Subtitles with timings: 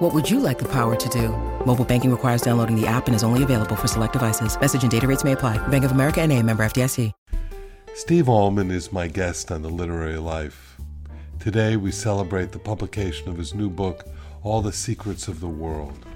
[0.00, 1.28] What would you like the power to do?
[1.66, 4.58] Mobile banking requires downloading the app and is only available for select devices.
[4.58, 5.58] Message and data rates may apply.
[5.68, 7.12] Bank of America and a member FDIC.
[7.92, 10.78] Steve Almond is my guest on The Literary Life.
[11.38, 14.06] Today we celebrate the publication of his new book,
[14.42, 16.06] All the Secrets of the World.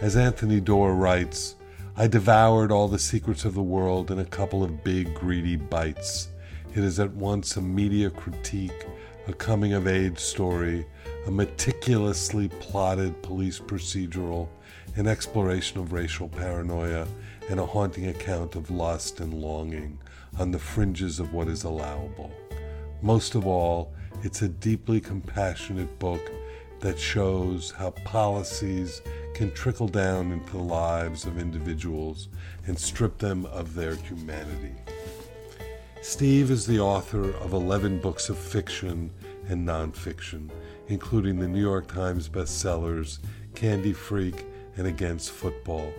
[0.00, 1.56] As Anthony Doerr writes,
[1.94, 6.30] I devoured all the secrets of the world in a couple of big, greedy bites.
[6.74, 8.86] It is at once a media critique,
[9.28, 10.86] a coming of age story,
[11.26, 14.48] a meticulously plotted police procedural,
[14.94, 17.06] an exploration of racial paranoia,
[17.48, 19.98] and a haunting account of lust and longing
[20.38, 22.32] on the fringes of what is allowable.
[23.02, 26.20] Most of all, it's a deeply compassionate book
[26.80, 29.02] that shows how policies
[29.34, 32.28] can trickle down into the lives of individuals
[32.66, 34.74] and strip them of their humanity.
[36.02, 39.10] Steve is the author of 11 books of fiction
[39.48, 40.50] and nonfiction,
[40.88, 43.18] including the New York Times bestsellers
[43.54, 44.44] Candyfreak
[44.76, 45.92] and Against Football.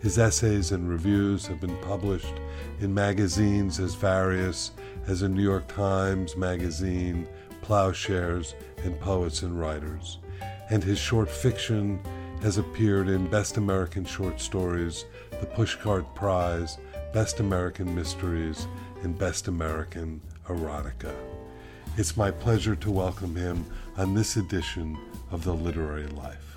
[0.00, 2.40] His essays and reviews have been published
[2.80, 4.70] in magazines as various
[5.06, 7.28] as the New York Times Magazine,
[7.60, 10.18] Ploughshares, and Poets and Writers.
[10.70, 12.00] And his short fiction
[12.40, 16.78] has appeared in Best American Short Stories, the Pushcart Prize,
[17.12, 18.66] Best American Mysteries,
[19.02, 21.14] and Best American Erotica.
[21.96, 23.64] It's my pleasure to welcome him
[23.96, 24.98] on this edition
[25.30, 26.56] of The Literary Life.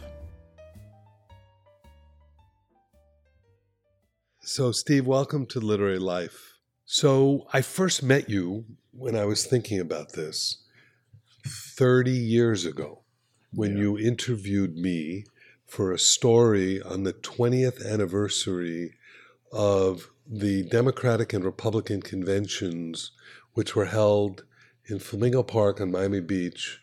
[4.42, 6.54] So, Steve, welcome to Literary Life.
[6.86, 10.64] So, I first met you when I was thinking about this
[11.78, 13.04] 30 years ago
[13.52, 13.84] when Yeah.
[13.84, 15.26] you interviewed me
[15.66, 18.94] for a story on the 20th anniversary
[19.52, 23.12] of the Democratic and Republican conventions,
[23.54, 24.44] which were held
[24.88, 26.80] in Flamingo Park on Miami Beach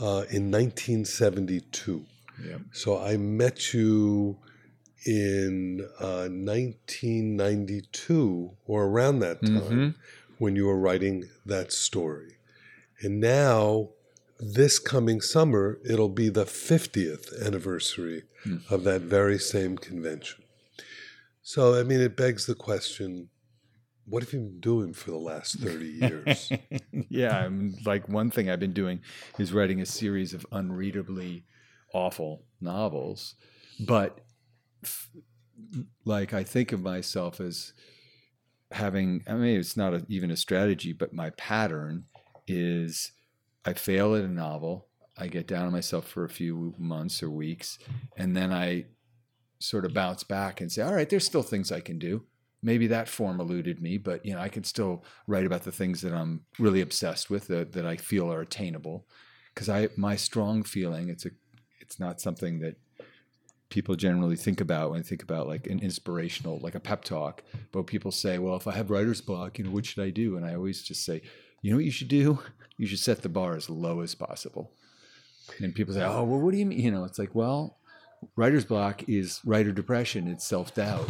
[0.00, 2.04] uh, in 1972.
[2.44, 2.58] Yeah.
[2.72, 4.38] So I met you
[5.06, 9.94] in uh, 1992 or around that time Mhm.
[10.38, 12.36] when you were writing that story.
[13.00, 13.90] And now,
[14.40, 18.56] this coming summer, it'll be the 50th anniversary Hmm.
[18.68, 20.42] of that very same convention.
[21.42, 23.28] So, I mean, it begs the question
[24.06, 26.52] what have you been doing for the last 30 years?
[27.08, 29.00] yeah, I mean, like one thing I've been doing
[29.38, 31.44] is writing a series of unreadably
[31.92, 33.34] awful novels,
[33.86, 34.20] but
[34.82, 35.10] f-
[36.04, 37.72] like I think of myself as
[38.72, 42.04] having I mean it's not a, even a strategy, but my pattern
[42.46, 43.12] is
[43.64, 47.30] I fail at a novel, I get down on myself for a few months or
[47.30, 47.78] weeks,
[48.16, 48.86] and then I
[49.60, 52.26] sort of bounce back and say, all right, there's still things I can do.
[52.64, 56.00] Maybe that form eluded me, but you know, I can still write about the things
[56.00, 59.06] that I'm really obsessed with that, that I feel are attainable.
[59.54, 61.30] Because I my strong feeling, it's a
[61.80, 62.76] it's not something that
[63.68, 67.42] people generally think about when they think about like an inspirational, like a pep talk.
[67.72, 70.36] But people say, well, if I have writer's block, you know, what should I do?
[70.36, 71.22] And I always just say,
[71.60, 72.38] you know what you should do?
[72.76, 74.72] You should set the bar as low as possible.
[75.60, 76.80] And people say, oh, well, what do you mean?
[76.80, 77.78] You know, it's like, well,
[78.34, 81.08] writer's block is writer depression, it's self doubt.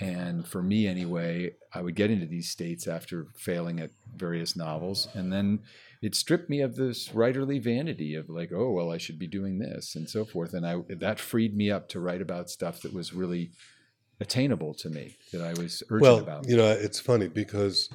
[0.00, 5.08] And for me, anyway, I would get into these states after failing at various novels.
[5.12, 5.60] And then
[6.00, 9.58] it stripped me of this writerly vanity of like, oh, well, I should be doing
[9.58, 10.54] this and so forth.
[10.54, 13.50] And I, that freed me up to write about stuff that was really
[14.20, 16.48] attainable to me, that I was urgent well, about.
[16.48, 17.88] you know, it's funny because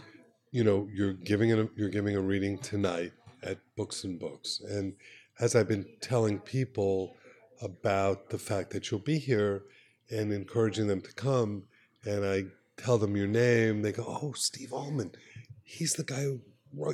[0.52, 4.94] you know you're giving a you're giving a reading tonight at Books and Books, and
[5.40, 7.16] as I've been telling people
[7.62, 9.64] about the fact that you'll be here
[10.10, 11.64] and encouraging them to come,
[12.06, 12.46] and I
[12.78, 15.18] tell them your name, they go, "Oh, Steve Almond,
[15.64, 16.40] he's the guy who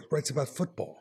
[0.10, 1.00] writes about football."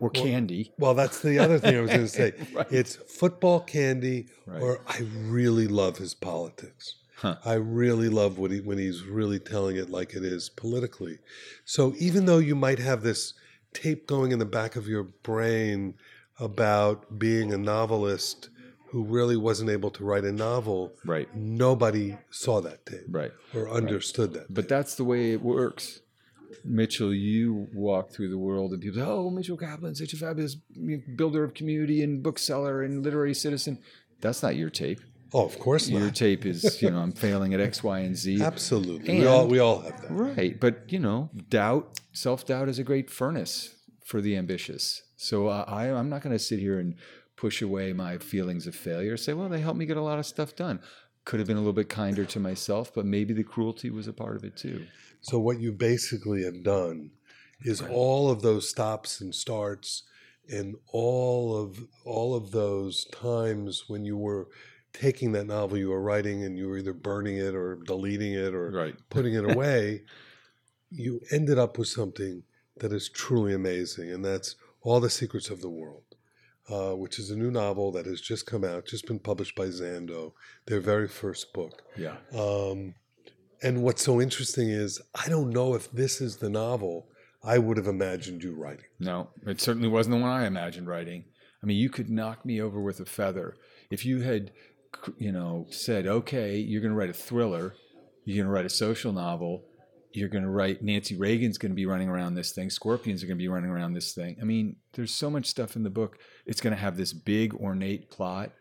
[0.00, 0.72] or candy.
[0.78, 2.32] Well, that's the other thing I was going to say.
[2.54, 2.66] Right.
[2.72, 4.62] It's football candy, Right.
[4.62, 6.94] or I really love his politics.
[7.16, 7.36] Huh.
[7.44, 11.18] I really love what he, when he's really telling it like it is politically.
[11.66, 13.34] So even though you might have this
[13.74, 15.94] tape going in the back of your brain
[16.38, 18.48] about being a novelist
[18.90, 21.28] who really wasn't able to write a novel, Right.
[21.36, 23.32] nobody saw that tape Right.
[23.54, 24.52] or understood that.
[24.52, 26.00] But that's the way it works.
[26.64, 30.56] Mitchell, you walk through the world and people say, oh, Mitchell Kaplan, such a fabulous
[31.16, 33.78] builder of community and bookseller and literary citizen.
[34.20, 35.00] That's not your tape.
[35.32, 35.96] Oh, of course not.
[35.98, 36.16] Your not.
[36.16, 38.42] tape is, you know, I'm failing at X, Y, and Z.
[38.42, 39.20] Absolutely.
[39.20, 40.10] we all we all have that.
[40.10, 40.58] Right.
[40.58, 45.02] But, you know, doubt, self doubt is a great furnace for the ambitious.
[45.16, 46.96] So uh, I, I'm not going to sit here and
[47.40, 49.16] push away my feelings of failure.
[49.16, 50.78] Say, well, they helped me get a lot of stuff done.
[51.24, 54.12] Could have been a little bit kinder to myself, but maybe the cruelty was a
[54.12, 54.86] part of it too.
[55.22, 57.10] So what you basically have done
[57.62, 60.02] is all of those stops and starts
[60.50, 64.48] and all of all of those times when you were
[64.92, 68.54] taking that novel you were writing and you were either burning it or deleting it
[68.54, 68.94] or Right.
[69.10, 70.02] putting it away,
[70.90, 72.42] you ended up with something
[72.78, 76.09] that is truly amazing, and that's All the Secrets of the World,
[76.70, 79.66] uh, which is a new novel that has just come out, just been published by
[79.66, 80.32] Zando,
[80.66, 81.82] their very first book.
[81.96, 82.16] Yeah.
[82.32, 82.94] Um,
[83.62, 87.08] and what's so interesting is I don't know if this is the novel
[87.42, 88.84] I would have imagined you writing.
[88.98, 91.24] No, it certainly wasn't the one I imagined writing.
[91.62, 93.56] I mean, you could knock me over with a feather.
[93.90, 94.52] If you had,
[95.18, 97.74] you know, said, okay, you're going to write a thriller,
[98.24, 99.64] you're going to write a social novel,
[100.12, 103.26] you're going to write Nancy Reagan's going to be running around this thing, Scorpions are
[103.26, 104.36] going to be running around this thing.
[104.40, 106.18] I mean, there's so much stuff in the book.
[106.46, 108.52] It's going to have this big, ornate plot.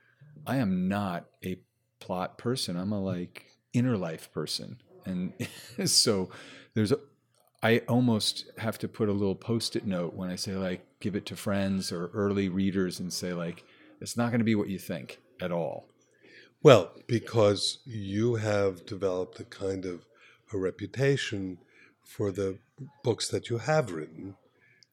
[0.45, 1.59] I am not a
[1.99, 2.77] plot person.
[2.77, 4.77] I'm a like inner life person.
[5.05, 5.33] And
[5.85, 6.29] so
[6.73, 6.99] there's a,
[7.61, 11.25] I almost have to put a little post-it note when I say like give it
[11.27, 13.63] to friends or early readers and say like
[13.99, 15.89] it's not going to be what you think at all.
[16.61, 20.05] Well, because you have developed a kind of
[20.53, 21.57] a reputation
[22.03, 22.57] for the
[23.03, 24.35] books that you have written.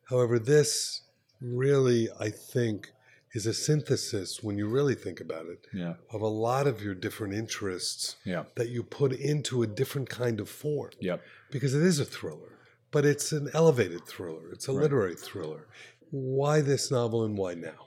[0.05, 1.03] However, this
[1.41, 2.93] really, I think,
[3.35, 5.95] is a synthesis, when you really think about it, Yeah.
[6.11, 8.45] of a lot of your different interests Yeah.
[8.55, 10.93] that you put into a different kind of form.
[11.01, 11.23] Yep.
[11.51, 12.59] Because it is a thriller,
[12.91, 15.67] but it's an elevated thriller, it's a literary thriller.
[16.11, 17.87] Why this novel and why now?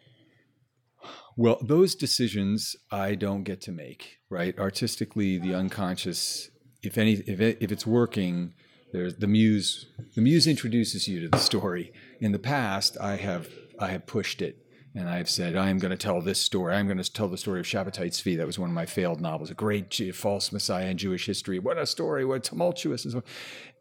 [1.35, 4.57] Well, those decisions I don't get to make, right?
[4.59, 6.51] Artistically, the unconscious,
[6.81, 8.53] if any, if it, if it's working,
[8.91, 9.87] there's the muse.
[10.15, 11.93] The muse introduces you to the story.
[12.19, 13.49] In the past, I have
[13.79, 14.65] I have pushed it,
[14.95, 16.75] and I've said I am going to tell this story.
[16.75, 18.37] I'm going to tell the story of Shabbatai Tzvi.
[18.37, 21.59] That was one of my failed novels, a great false messiah in Jewish history.
[21.59, 22.25] What a story!
[22.25, 23.23] What tumultuous and so.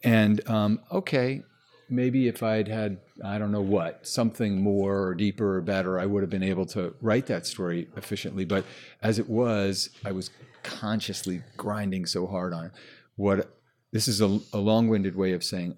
[0.05, 1.43] And um, okay,
[1.89, 6.07] maybe if I'd had, I don't know what, something more or deeper or better, I
[6.07, 8.45] would have been able to write that story efficiently.
[8.45, 8.65] But
[9.03, 10.31] as it was, I was
[10.63, 12.71] consciously grinding so hard on.
[13.17, 13.59] What
[13.93, 15.77] this is a, a long-winded way of saying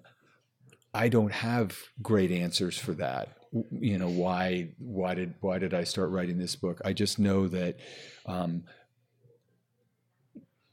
[0.93, 3.29] I don't have great answers for that.
[3.71, 4.69] You know why?
[4.77, 6.81] Why did why did I start writing this book?
[6.85, 7.77] I just know that
[8.25, 8.63] um,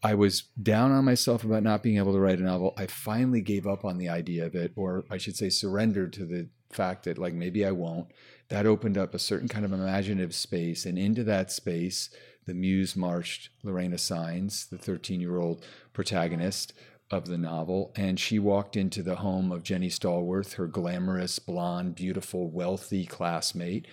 [0.03, 2.75] I was down on myself about not being able to write a novel.
[2.77, 6.25] I finally gave up on the idea of it, or I should say, surrendered to
[6.25, 8.09] the fact that, like, maybe I won't.
[8.49, 10.87] That opened up a certain kind of imaginative space.
[10.87, 12.11] And into that space,
[12.49, 16.73] the muse marched Lorena Saenz, the 13 year old protagonist
[17.11, 17.93] of the novel.
[17.95, 23.87] And she walked into the home of Jenny Stallworth, her glamorous, blonde, beautiful, wealthy classmate.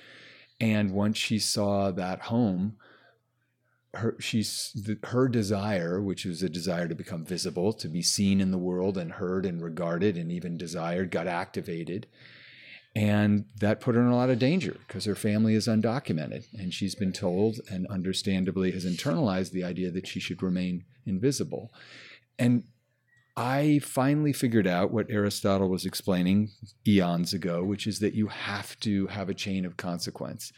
[0.59, 2.77] And once she saw that home,
[3.93, 8.51] her she's her desire, which was a desire to become visible, to be seen in
[8.51, 12.07] the world and heard and regarded and even desired, got activated.
[12.95, 16.45] And that put her in a lot of danger because her family is undocumented.
[16.57, 21.71] And she's been told and understandably has internalized the idea that she should remain invisible.
[22.39, 22.63] And
[23.35, 26.51] I finally figured out what Aristotle was explaining
[26.87, 30.53] eons ago, which is that you have to have a chain of consequence.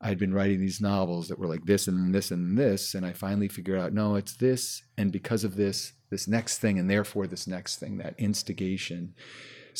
[0.00, 3.12] I'd been writing these novels that were like this and this and this, and I
[3.12, 7.26] finally figured out no, it's this, and because of this, this next thing, and therefore
[7.26, 9.14] this next thing, that instigation.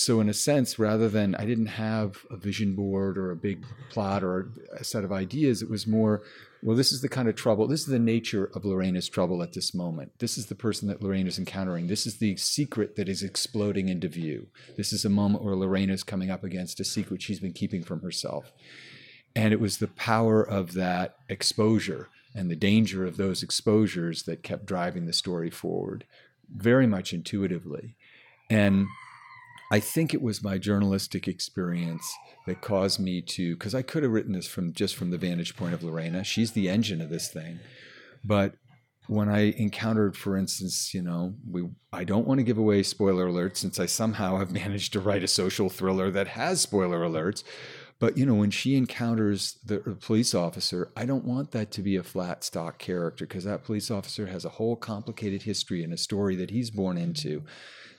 [0.00, 3.66] So, in a sense, rather than I didn't have a vision board or a big
[3.90, 6.22] plot or a set of ideas, it was more,
[6.62, 9.52] well, this is the kind of trouble, this is the nature of Lorena's trouble at
[9.52, 10.12] this moment.
[10.18, 11.88] This is the person that Lorena's encountering.
[11.88, 14.46] This is the secret that is exploding into view.
[14.78, 18.00] This is a moment where Lorena's coming up against a secret she's been keeping from
[18.00, 18.54] herself.
[19.36, 24.42] And it was the power of that exposure and the danger of those exposures that
[24.42, 26.06] kept driving the story forward
[26.50, 27.96] very much intuitively.
[28.48, 28.86] And
[29.70, 32.12] I think it was my journalistic experience
[32.46, 35.56] that caused me to, because I could have written this from just from the vantage
[35.56, 36.24] point of Lorena.
[36.24, 37.60] She's the engine of this thing.
[38.24, 38.54] But
[39.06, 43.28] when I encountered, for instance, you know, we I don't want to give away spoiler
[43.28, 47.44] alerts since I somehow have managed to write a social thriller that has spoiler alerts.
[48.00, 51.96] But you know, when she encounters the police officer, I don't want that to be
[51.96, 55.98] a flat stock character because that police officer has a whole complicated history and a
[55.98, 57.42] story that he's born into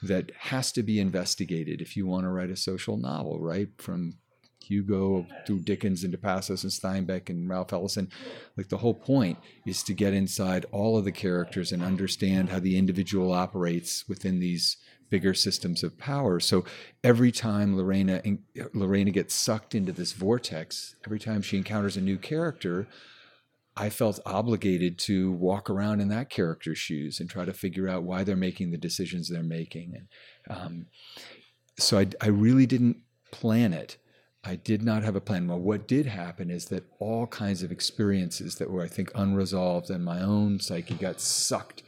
[0.01, 3.69] that has to be investigated if you want to write a social novel, right?
[3.77, 4.15] From
[4.63, 8.09] Hugo through Dickens and Passos and Steinbeck and Ralph Ellison.
[8.55, 12.59] Like the whole point is to get inside all of the characters and understand how
[12.59, 14.77] the individual operates within these
[15.09, 16.39] bigger systems of power.
[16.39, 16.63] So
[17.03, 18.21] every time Lorena
[18.73, 22.87] Lorena gets sucked into this vortex, every time she encounters a new character,
[23.75, 28.03] I felt obligated to walk around in that character's shoes and try to figure out
[28.03, 29.93] why they're making the decisions they're making.
[29.95, 30.85] And um,
[31.77, 32.97] so I, I really didn't
[33.31, 33.97] plan it.
[34.43, 35.47] I did not have a plan.
[35.47, 39.89] Well, what did happen is that all kinds of experiences that were, I think, unresolved
[39.89, 41.83] in my own psyche got sucked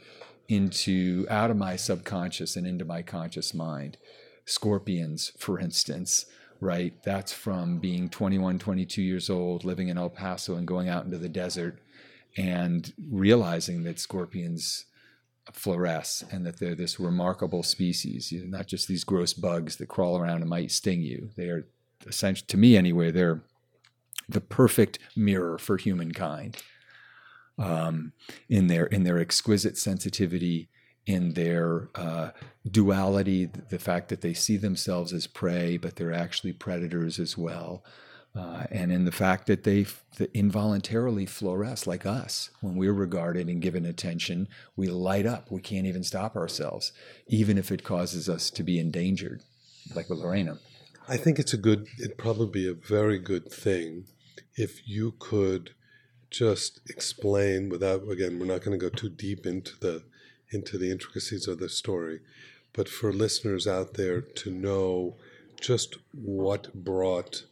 [0.48, 3.98] into out of my subconscious and into my conscious mind.
[4.46, 6.26] Scorpions, for instance,
[6.64, 6.94] right?
[7.02, 11.18] That's from being 21, 22 years old, living in El Paso and going out into
[11.18, 11.78] the desert
[12.36, 14.86] and realizing that scorpions
[15.52, 19.88] fluoresce and that they're this remarkable species, you know, not just these gross bugs that
[19.88, 21.30] crawl around and might sting you.
[21.36, 21.66] They are
[22.06, 23.42] essentially, to me anyway, they're
[24.26, 26.56] the perfect mirror for humankind
[27.58, 28.12] um,
[28.48, 30.70] in their in their exquisite sensitivity
[31.06, 32.30] in their uh,
[32.70, 37.84] duality, the fact that they see themselves as prey, but they're actually predators as well.
[38.36, 42.50] Uh, and in the fact that they f- involuntarily fluoresce like us.
[42.60, 45.52] When we're regarded and given attention, we light up.
[45.52, 46.92] We can't even stop ourselves,
[47.28, 49.42] even if it causes us to be endangered,
[49.94, 50.58] like with Lorena.
[51.06, 54.06] I think it's a good, it'd probably be a very good thing
[54.56, 55.70] if you could
[56.30, 60.02] just explain without, again, we're not going to go too deep into the
[60.54, 62.20] into the intricacies of the story,
[62.72, 65.16] but for listeners out there to know
[65.60, 67.44] just what brought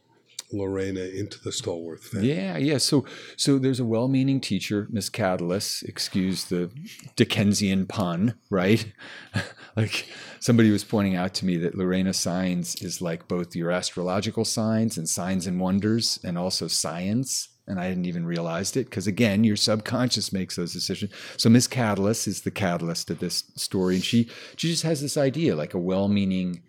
[0.53, 2.33] Lorena into the Stallworth family.
[2.33, 2.77] Yeah, yeah.
[2.77, 3.05] So,
[3.35, 5.83] so there's a well-meaning teacher, Miss Catalyst.
[5.83, 6.69] Excuse the
[7.15, 8.93] Dickensian pun, right?
[9.75, 10.07] like
[10.39, 14.97] somebody was pointing out to me that Lorena Saenz is like both your astrological signs
[14.97, 19.43] and signs and wonders, and also science and I hadn't even realized it because again,
[19.43, 21.11] your subconscious makes those decisions.
[21.37, 25.17] So Miss Catalyst is the catalyst of this story, and she she just has this
[25.17, 26.61] idea, like a well-meaning,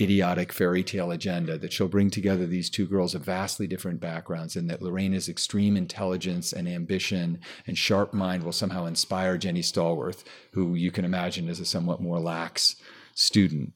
[0.00, 4.56] idiotic fairy tale agenda that she'll bring together these two girls of vastly different backgrounds,
[4.56, 10.24] and that Lorena's extreme intelligence and ambition and sharp mind will somehow inspire Jenny Stallworth,
[10.52, 12.76] who you can imagine is a somewhat more lax
[13.14, 13.72] student.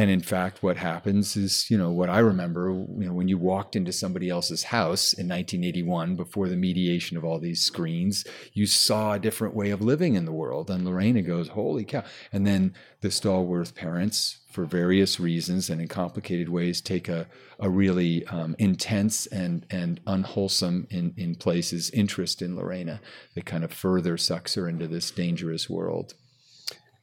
[0.00, 3.36] And in fact, what happens is, you know, what I remember, you know, when you
[3.36, 8.64] walked into somebody else's house in 1981 before the mediation of all these screens, you
[8.64, 10.70] saw a different way of living in the world.
[10.70, 12.02] And Lorena goes, holy cow.
[12.32, 17.26] And then the Stallworth parents, for various reasons and in complicated ways, take a,
[17.58, 23.02] a really um, intense and, and unwholesome in, in places interest in Lorena
[23.34, 26.14] that kind of further sucks her into this dangerous world.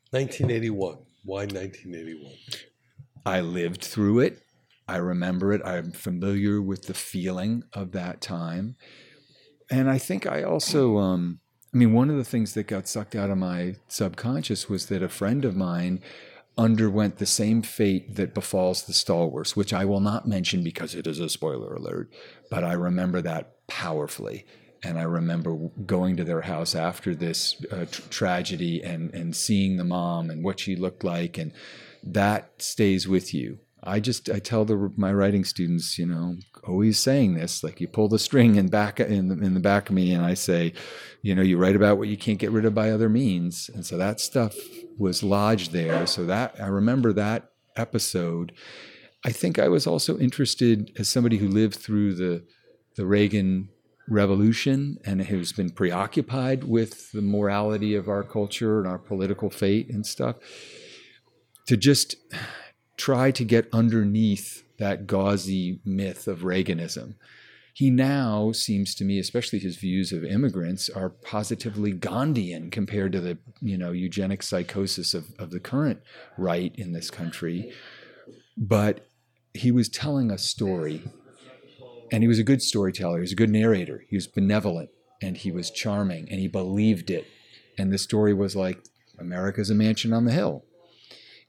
[0.10, 0.98] 1981.
[1.24, 2.34] Why 1981?
[3.27, 4.41] I lived through it.
[4.88, 5.62] I remember it.
[5.65, 8.77] I'm familiar with the feeling of that time.
[9.69, 11.41] And I think I also, um,
[11.74, 15.03] I mean, one of the things that got sucked out of my subconscious was that
[15.03, 16.00] a friend of mine
[16.57, 21.05] underwent the same fate that befalls the Stallworths, which I will not mention because it
[21.05, 22.10] is a spoiler alert,
[22.50, 24.46] but I remember that powerfully.
[24.84, 29.75] And I remember going to their house after this uh, tr- tragedy and, and seeing
[29.75, 31.38] the mom and what she looked like.
[31.38, 31.51] And
[32.13, 33.59] that stays with you.
[33.83, 36.35] I just I tell the my writing students, you know,
[36.67, 39.89] always saying this, like you pull the string in back in the, in the back
[39.89, 40.73] of me, and I say,
[41.21, 43.85] you know, you write about what you can't get rid of by other means, and
[43.85, 44.55] so that stuff
[44.97, 46.07] was lodged there.
[46.07, 48.51] So that I remember that episode.
[49.23, 52.43] I think I was also interested as somebody who lived through the
[52.95, 53.69] the Reagan
[54.09, 59.89] revolution and who's been preoccupied with the morality of our culture and our political fate
[59.89, 60.37] and stuff
[61.67, 62.15] to just
[62.95, 67.15] try to get underneath that gauzy myth of Reaganism.
[67.74, 73.21] He now seems to me, especially his views of immigrants, are positively Gandhian compared to
[73.21, 76.01] the you know eugenic psychosis of, of the current
[76.38, 77.71] right in this country.
[78.57, 79.05] But
[79.53, 81.03] he was telling a story,
[82.12, 83.17] and he was a good storyteller.
[83.17, 84.05] He was a good narrator.
[84.09, 84.89] He was benevolent,
[85.21, 87.27] and he was charming, and he believed it.
[87.77, 88.86] And the story was like
[89.19, 90.63] America's a mansion on the hill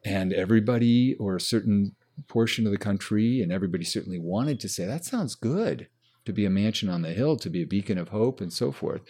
[0.04, 1.94] and everybody, or a certain
[2.26, 5.88] portion of the country, and everybody certainly wanted to say, that sounds good
[6.24, 8.72] to be a mansion on the hill, to be a beacon of hope, and so
[8.72, 9.02] forth.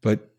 [0.00, 0.30] But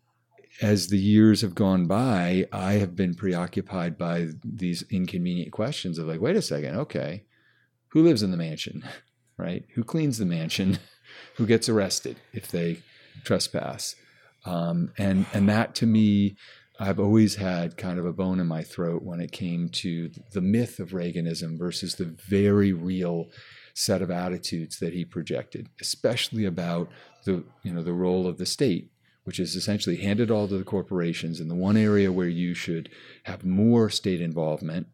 [0.60, 6.06] as the years have gone by, I have been preoccupied by these inconvenient questions of
[6.06, 7.24] like, wait a second, okay,
[7.88, 8.84] who lives in the mansion,
[9.36, 9.64] right?
[9.74, 10.78] Who cleans the mansion?
[11.36, 12.82] who gets arrested if they
[13.24, 13.94] trespass?
[14.44, 16.36] Um, and and that to me
[16.80, 20.40] I've always had kind of a bone in my throat when it came to the
[20.40, 23.30] myth of Reaganism versus the very real
[23.74, 26.88] set of attitudes that he projected, especially about
[27.24, 28.92] the you know the role of the state,
[29.24, 31.40] which is essentially handed all to the corporations.
[31.40, 32.90] And the one area where you should
[33.24, 34.86] have more state involvement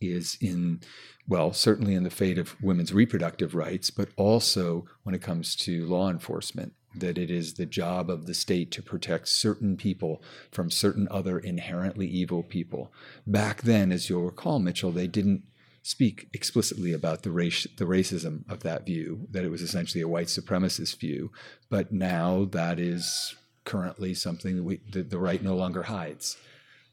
[0.00, 0.80] is in
[1.28, 5.86] well, certainly in the fate of women's reproductive rights, but also when it comes to
[5.86, 10.70] law enforcement that it is the job of the state to protect certain people from
[10.70, 12.92] certain other inherently evil people.
[13.26, 15.44] Back then, as you'll recall, Mitchell, they didn't
[15.82, 20.08] speak explicitly about the race, the racism of that view, that it was essentially a
[20.08, 21.30] white supremacist view.
[21.68, 26.36] But now that is currently something that, we, that the right no longer hides.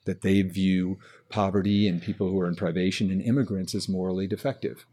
[0.06, 1.00] That they view
[1.30, 4.86] poverty and people who are in privation and immigrants as morally defective.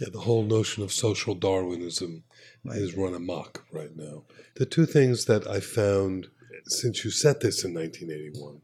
[0.00, 2.24] Yeah, the whole notion of social Darwinism
[2.64, 2.78] right.
[2.78, 4.24] is run amok right now.
[4.56, 6.28] The two things that I found
[6.66, 8.60] since you set this in 1981,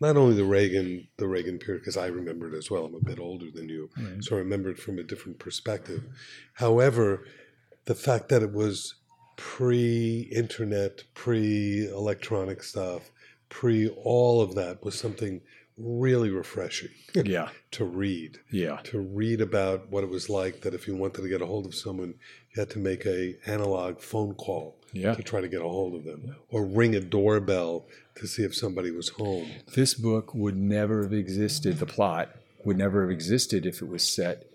[0.00, 2.86] not only the Reagan the Reagan period, because I remember it as well.
[2.86, 4.22] I'm a bit older than you, right.
[4.24, 6.04] so I remember it from a different perspective.
[6.54, 7.24] However,
[7.84, 8.94] the fact that it was
[9.36, 13.10] pre-internet, pre-electronic stuff,
[13.48, 15.40] pre all of that was something
[15.80, 16.90] really refreshing.
[17.14, 17.48] Yeah.
[17.72, 18.38] to read.
[18.50, 18.78] Yeah.
[18.84, 21.66] To read about what it was like that if you wanted to get a hold
[21.66, 22.14] of someone,
[22.54, 25.14] you had to make a analog phone call yeah.
[25.14, 28.54] to try to get a hold of them or ring a doorbell to see if
[28.54, 29.48] somebody was home.
[29.74, 32.30] This book would never have existed, the plot
[32.64, 34.49] would never have existed if it was set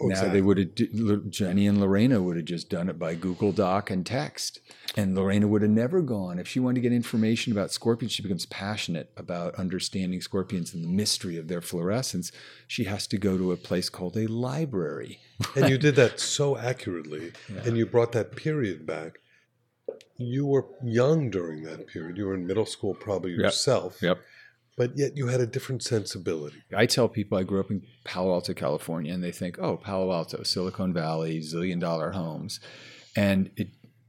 [0.00, 0.28] Oh, exactly.
[0.28, 3.90] Now they would have Jenny and Lorena would have just done it by Google Doc
[3.90, 4.60] and text,
[4.96, 6.38] and Lorena would have never gone.
[6.38, 10.82] If she wanted to get information about scorpions, she becomes passionate about understanding scorpions and
[10.84, 12.32] the mystery of their fluorescence.
[12.66, 15.20] She has to go to a place called a library.
[15.54, 17.62] and you did that so accurately, yeah.
[17.64, 19.18] and you brought that period back.
[20.16, 22.16] You were young during that period.
[22.16, 24.00] You were in middle school, probably yourself.
[24.02, 24.16] Yep.
[24.18, 24.26] yep
[24.76, 26.62] but yet you had a different sensibility.
[26.74, 30.12] I tell people I grew up in Palo Alto, California, and they think, oh, Palo
[30.12, 32.60] Alto, Silicon Valley, zillion dollar homes.
[33.14, 33.68] And it,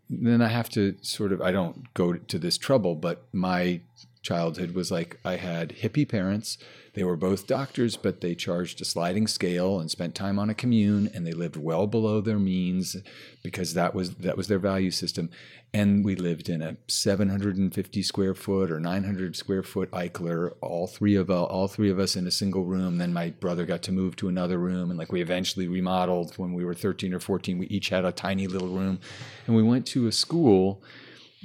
[0.09, 3.81] then I have to sort of, I don't go to this trouble, but my
[4.23, 6.57] childhood was like I had hippie parents.
[6.93, 10.53] They were both doctors, but they charged a sliding scale and spent time on a
[10.55, 12.95] commune, and they lived well below their means
[13.43, 15.29] because that was that was their value system.
[15.75, 21.15] And we lived in a 750 square foot or 900 square foot Eichler, all three
[21.15, 22.99] of all three of us in a single room.
[22.99, 26.53] Then my brother got to move to another room, and like we eventually remodeled when
[26.53, 27.57] we were 13 or 14.
[27.57, 28.99] We each had a tiny little room,
[29.47, 30.83] and we went to a school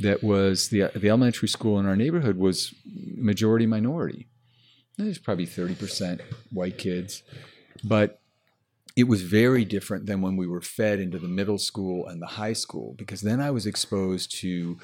[0.01, 4.27] that was the the elementary school in our neighborhood was majority minority.
[4.99, 7.23] There's probably 30% white kids,
[7.85, 8.21] but
[8.99, 12.27] it was very different than when we were fed into the middle school and the
[12.27, 14.77] high school because then I was exposed to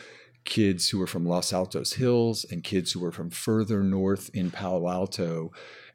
[0.45, 4.53] kids who were from Los Altos Hills and kids who were from further north in
[4.53, 5.51] Palo Alto.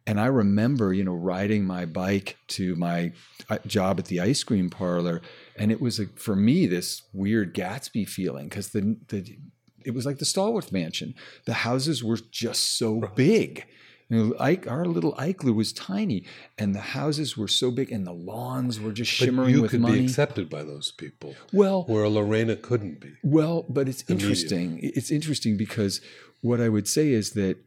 [0.05, 3.13] And I remember, you know, riding my bike to my
[3.49, 5.21] uh, job at the ice cream parlor
[5.55, 9.37] and it was a, for me this weird Gatsby feeling because the the
[9.85, 11.15] it was like the Stallworth Mansion.
[11.45, 13.65] The houses were just so big.
[14.09, 16.25] You know, Ike, our little Eichler was tiny,
[16.57, 19.81] and the houses were so big, and the lawns were just shimmering you with could
[19.81, 19.99] money.
[19.99, 21.35] be accepted by those people.
[21.53, 23.13] Well, where a Lorena couldn't be.
[23.23, 24.79] Well, but it's interesting.
[24.81, 26.01] It's interesting because
[26.41, 27.57] what I would say is that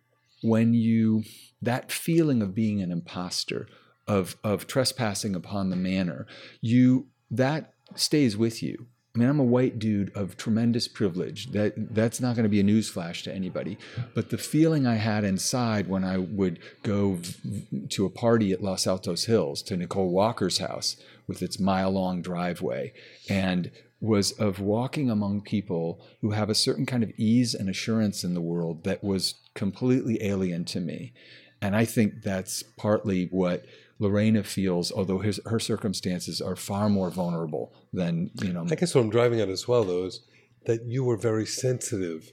[0.43, 1.23] when you
[1.61, 3.69] that feeling of being an imposter,
[4.09, 6.27] of of trespassing upon the manor,
[6.61, 8.87] you that stays with you.
[9.15, 11.51] I mean, I'm a white dude of tremendous privilege.
[11.53, 13.77] That that's not going to be a newsflash to anybody.
[14.15, 18.63] But the feeling I had inside when I would go v- to a party at
[18.63, 20.97] Los Altos Hills to Nicole Walker's house
[21.27, 22.95] with its mile-long driveway,
[23.29, 23.71] and
[24.01, 28.35] was of walking among people who have a certain kind of ease and assurance in
[28.35, 31.13] the world that was completely alien to me.
[31.61, 33.65] And I think that's partly what
[34.01, 38.67] Lorena feels, although his, her circumstances are far more vulnerable than you know.
[38.71, 40.21] I guess what I'm driving at as well, though, is
[40.67, 42.33] that you were very sensitive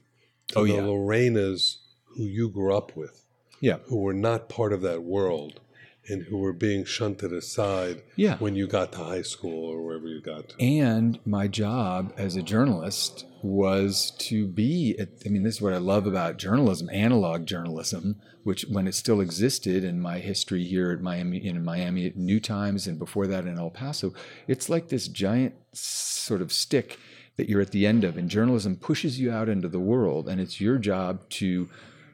[0.49, 0.81] to oh, the yeah.
[0.81, 1.77] Lorenas
[2.15, 3.25] who you grew up with,
[3.61, 5.59] yeah, who were not part of that world,
[6.07, 8.37] and who were being shunted aside, yeah.
[8.37, 10.63] when you got to high school or wherever you got to.
[10.63, 15.77] And my job as a journalist was to be I mean, this is what I
[15.77, 21.01] love about journalism, analog journalism, which when it still existed in my history here at
[21.01, 24.13] Miami, in Miami at New Times, and before that in El Paso,
[24.47, 26.99] it's like this giant sort of stick
[27.37, 28.17] that you're at the end of.
[28.17, 31.69] And journalism pushes you out into the world, and it's your job to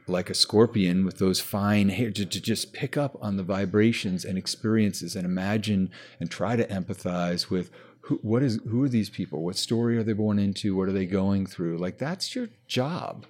[0.08, 4.24] like a scorpion with those fine hair to, to, just pick up on the vibrations
[4.24, 7.72] and experiences and imagine and try to empathize with
[8.06, 10.94] who, what is who are these people what story are they born into what are
[10.94, 13.26] they going through like that's your job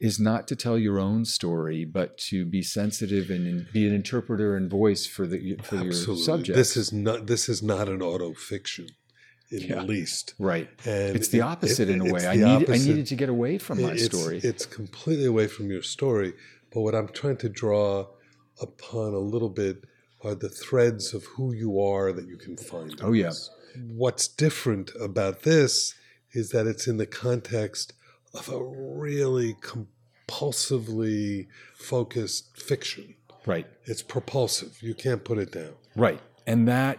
[0.00, 4.56] is not to tell your own story, but to be sensitive and be an interpreter
[4.56, 6.14] and voice for the for Absolutely.
[6.14, 6.56] your subject.
[6.56, 8.88] This is not this is not an auto fiction
[9.50, 9.74] in yeah.
[9.76, 10.34] the least.
[10.38, 10.70] Right.
[10.86, 12.26] And it's the opposite it, it, in a way.
[12.26, 14.40] I need I needed to get away from my it's, story.
[14.42, 16.32] It's completely away from your story.
[16.72, 18.06] But what I'm trying to draw
[18.60, 19.84] upon a little bit
[20.22, 22.98] are the threads of who you are that you can find.
[23.02, 23.32] Oh yeah.
[23.76, 25.94] What's different about this
[26.32, 27.92] is that it's in the context
[28.34, 33.14] of a really compulsively focused fiction.
[33.46, 33.66] Right.
[33.84, 34.82] It's propulsive.
[34.82, 35.74] You can't put it down.
[35.96, 36.20] Right.
[36.46, 36.98] And that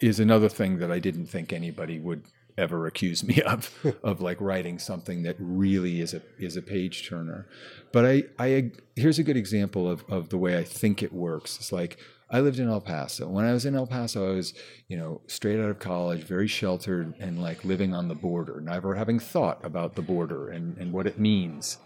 [0.00, 2.24] is another thing that I didn't think anybody would
[2.58, 7.08] ever accuse me of of like writing something that really is a is a page
[7.08, 7.46] turner.
[7.92, 11.56] But I I here's a good example of of the way I think it works.
[11.56, 11.98] It's like
[12.30, 13.26] I lived in El Paso.
[13.26, 14.52] When I was in El Paso, I was,
[14.86, 18.94] you know, straight out of college, very sheltered and like living on the border, never
[18.94, 21.78] having thought about the border and, and what it means.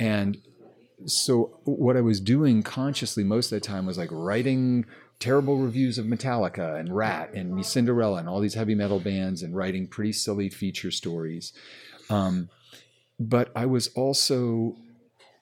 [0.00, 0.38] And
[1.04, 4.86] so what I was doing consciously most of the time was like writing
[5.22, 9.54] terrible reviews of Metallica and Ratt and Cinderella and all these heavy metal bands and
[9.54, 11.52] writing pretty silly feature stories.
[12.10, 12.48] Um,
[13.20, 14.74] but I was also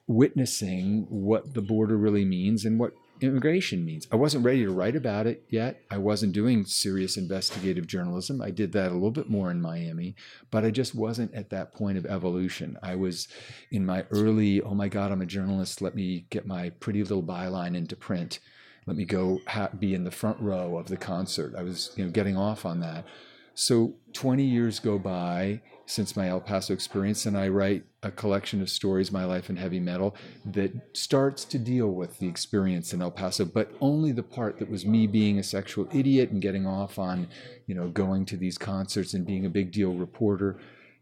[0.05, 4.07] witnessing what the border really means and what immigration means.
[4.11, 5.81] I wasn't ready to write about it yet.
[5.89, 8.39] I wasn't doing serious investigative journalism.
[8.39, 10.13] I did that a little bit more in Miami,
[10.51, 12.77] but I just wasn't at that point of evolution.
[12.83, 13.27] I was
[13.71, 15.81] in my early, oh my God, I'm a journalist.
[15.81, 18.39] Let me get my pretty little byline into print
[18.85, 21.53] let me go ha- be in the front row of the concert.
[21.57, 23.05] I was, you know, getting off on that.
[23.53, 28.61] So 20 years go by since my El Paso experience, and I write a collection
[28.61, 30.15] of stories, My Life in Heavy Metal,
[30.45, 34.69] that starts to deal with the experience in El Paso, but only the part that
[34.69, 37.27] was me being a sexual idiot and getting off on,
[37.67, 40.57] you know, going to these concerts and being a big deal reporter.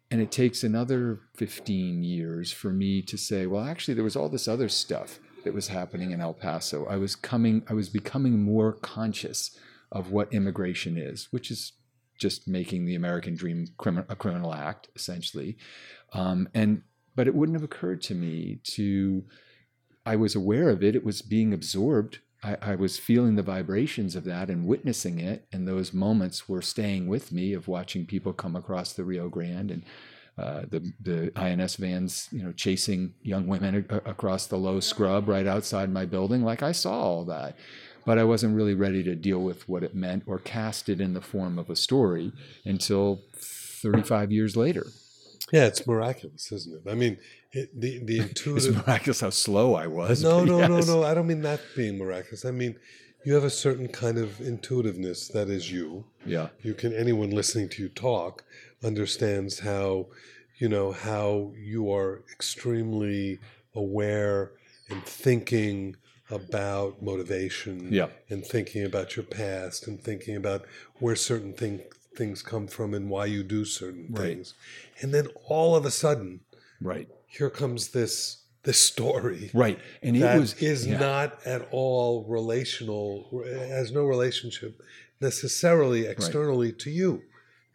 [0.09, 4.27] And it takes another 15 years for me to say, well, actually, there was all
[4.27, 6.85] this other stuff that was happening in El Paso.
[6.85, 9.57] I was coming, I was becoming more conscious
[9.91, 11.73] of what immigration is, which is
[12.19, 15.57] just making the American dream a criminal act, essentially.
[16.13, 16.83] Um, and
[17.15, 19.25] but it wouldn't have occurred to me to.
[20.05, 20.95] I was aware of it.
[20.95, 22.19] It was being absorbed.
[22.43, 25.45] I, I was feeling the vibrations of that and witnessing it.
[25.51, 29.71] And those moments were staying with me of watching people come across the Rio Grande
[29.71, 29.83] and
[30.39, 35.27] uh, the the INS vans, you know, chasing young women a- across the low scrub
[35.27, 36.43] right outside my building.
[36.43, 37.57] Like I saw all that,
[38.05, 41.13] but I wasn't really ready to deal with what it meant or cast it in
[41.13, 42.31] the form of a story
[42.63, 44.87] until 35 years later.
[45.51, 46.89] Yeah, it's miraculous, isn't it?
[46.89, 47.17] I mean,
[47.51, 48.75] it, the the intuitive.
[48.75, 50.23] it's miraculous how slow I was.
[50.23, 50.69] No, no, yes.
[50.69, 51.03] no, no.
[51.03, 52.45] I don't mean that being miraculous.
[52.45, 52.75] I mean,
[53.25, 56.05] you have a certain kind of intuitiveness that is you.
[56.25, 56.49] Yeah.
[56.61, 58.43] You can anyone listening to you talk
[58.83, 60.07] understands how
[60.57, 63.39] you know how you are extremely
[63.75, 64.51] aware
[64.89, 65.95] and thinking
[66.29, 68.07] about motivation yeah.
[68.29, 70.63] and thinking about your past and thinking about
[70.99, 71.81] where certain thing,
[72.15, 74.21] things come from and why you do certain right.
[74.21, 74.53] things
[75.01, 76.41] and then all of a sudden
[76.81, 80.99] right here comes this this story right and it was is yeah.
[80.99, 84.81] not at all relational has no relationship
[85.21, 86.79] necessarily externally right.
[86.79, 87.21] to you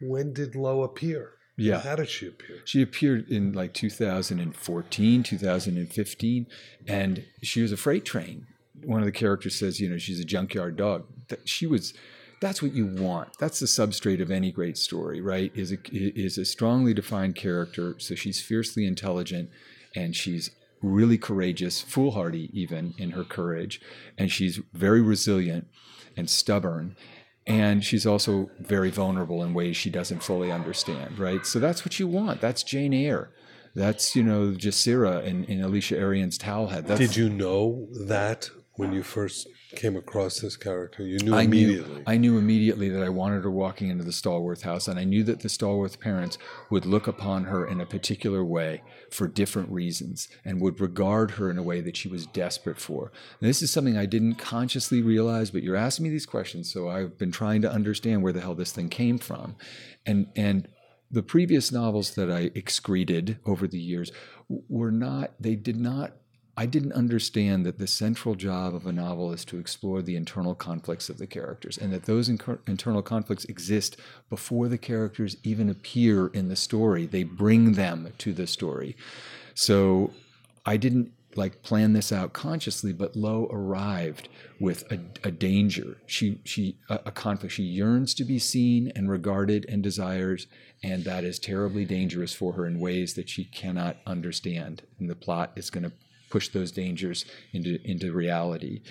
[0.01, 1.33] when did Lo appear?
[1.57, 1.79] Yeah.
[1.79, 2.57] How did she appear?
[2.65, 6.47] She appeared in like 2014, 2015,
[6.87, 8.47] and she was a freight train.
[8.83, 11.05] One of the characters says, you know, she's a junkyard dog.
[11.45, 11.93] She was,
[12.41, 13.29] that's what you want.
[13.39, 15.51] That's the substrate of any great story, right?
[15.55, 17.95] Is a, is a strongly defined character.
[17.99, 19.49] So she's fiercely intelligent
[19.95, 23.81] and she's really courageous, foolhardy even in her courage,
[24.17, 25.67] and she's very resilient
[26.17, 26.95] and stubborn
[27.47, 31.45] and she's also very vulnerable in ways she doesn't fully understand right?
[31.45, 32.41] So that's what you want.
[32.41, 33.31] That's jane eyre.
[33.75, 36.87] That's you know Jasira in, in Alicia Erian's Towelhead.
[36.87, 41.03] That's, Did you know that when you first came across this character?
[41.03, 41.95] You knew I immediately.
[41.95, 45.03] Knew, I knew immediately that I wanted her walking into the Stallworth house, and I
[45.03, 46.37] knew that the Stallworth parents
[46.69, 51.49] would look upon her in a particular way for different reasons and would regard her
[51.49, 53.11] in a way that she was desperate for.
[53.39, 56.89] And this is something I didn't consciously realize, but you're asking me these questions, so
[56.89, 59.55] I've been trying to understand where the hell this thing came from.
[60.05, 60.67] And and
[61.11, 64.11] the previous novels that I excreted over the years
[64.49, 66.13] were not, they did not
[66.57, 70.55] I didn't understand that the central job of a novel is to explore the internal
[70.55, 73.97] conflicts of the characters and that those internal conflicts exist
[74.29, 77.05] before the characters even appear in the story.
[77.05, 78.95] They bring them to the story.
[79.53, 80.11] So
[80.65, 85.97] I didn't like plan this out consciously, but Lo arrived with a, a danger.
[86.05, 87.53] She she a, a, conflict.
[87.53, 90.47] She yearns to be seen and regarded and desires,
[90.81, 94.83] and that is terribly dangerous for her in ways that she cannot understand.
[94.97, 95.91] And the plot is going to
[96.35, 98.81] push those dangers into into reality.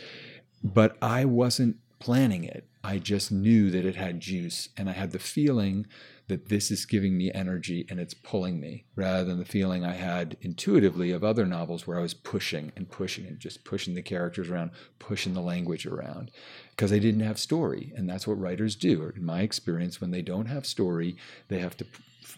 [0.62, 2.66] But I wasn't planning it.
[2.82, 5.86] I just knew that it had juice, and I had the feeling
[6.28, 9.92] that this is giving me energy and it's pulling me rather than the feeling I
[9.92, 14.00] had intuitively of other novels where I was pushing and pushing and just pushing the
[14.00, 16.30] characters around, pushing the language around
[16.70, 17.92] because I didn't have story.
[17.94, 19.12] And that's what writers do.
[19.14, 21.84] In my experience, when they don't have story, they have to,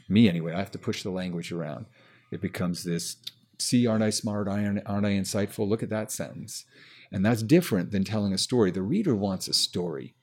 [0.09, 1.87] me anyway, I have to push the language around.
[2.33, 3.16] It becomes this
[3.59, 4.49] see, aren't I smart?
[4.49, 5.69] Aren't I insightful?
[5.69, 6.64] Look at that sentence.
[7.12, 8.71] And that's different than telling a story.
[8.71, 10.14] The reader wants a story.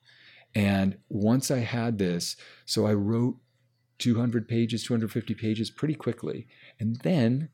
[0.53, 3.37] And once I had this, so I wrote
[3.99, 6.47] 200 pages, 250 pages pretty quickly.
[6.79, 7.49] And then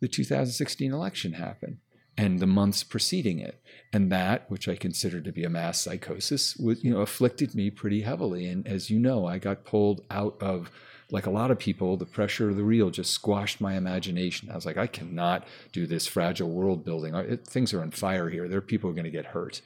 [0.00, 1.78] the 2016 election happened
[2.16, 3.60] and the months preceding it.
[3.92, 7.70] And that, which I consider to be a mass psychosis, was, you know, afflicted me
[7.70, 8.46] pretty heavily.
[8.46, 10.70] And as you know, I got pulled out of,
[11.14, 14.50] like a lot of people, the pressure of the real just squashed my imagination.
[14.50, 17.14] I was like, I cannot do this fragile world building.
[17.14, 18.48] It, things are on fire here.
[18.48, 19.62] There are people who are going to get hurt.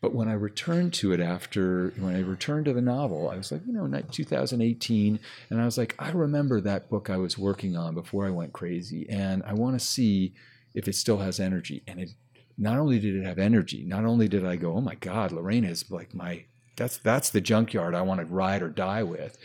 [0.00, 3.52] But when I returned to it after, when I returned to the novel, I was
[3.52, 5.20] like, you know, 2018,
[5.50, 8.54] and I was like, I remember that book I was working on before I went
[8.54, 10.32] crazy, and I want to see
[10.72, 11.82] if it still has energy.
[11.86, 12.12] And it
[12.56, 15.68] not only did it have energy, not only did I go, oh my God, Lorena
[15.68, 16.44] is like my
[16.76, 19.36] that's that's the junkyard I want to ride or die with,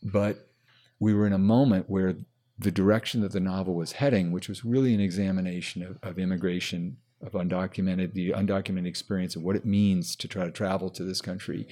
[0.00, 0.50] but
[0.98, 2.16] we were in a moment where
[2.58, 6.96] the direction that the novel was heading, which was really an examination of, of immigration
[7.22, 11.20] of undocumented, the undocumented experience of what it means to try to travel to this
[11.20, 11.66] country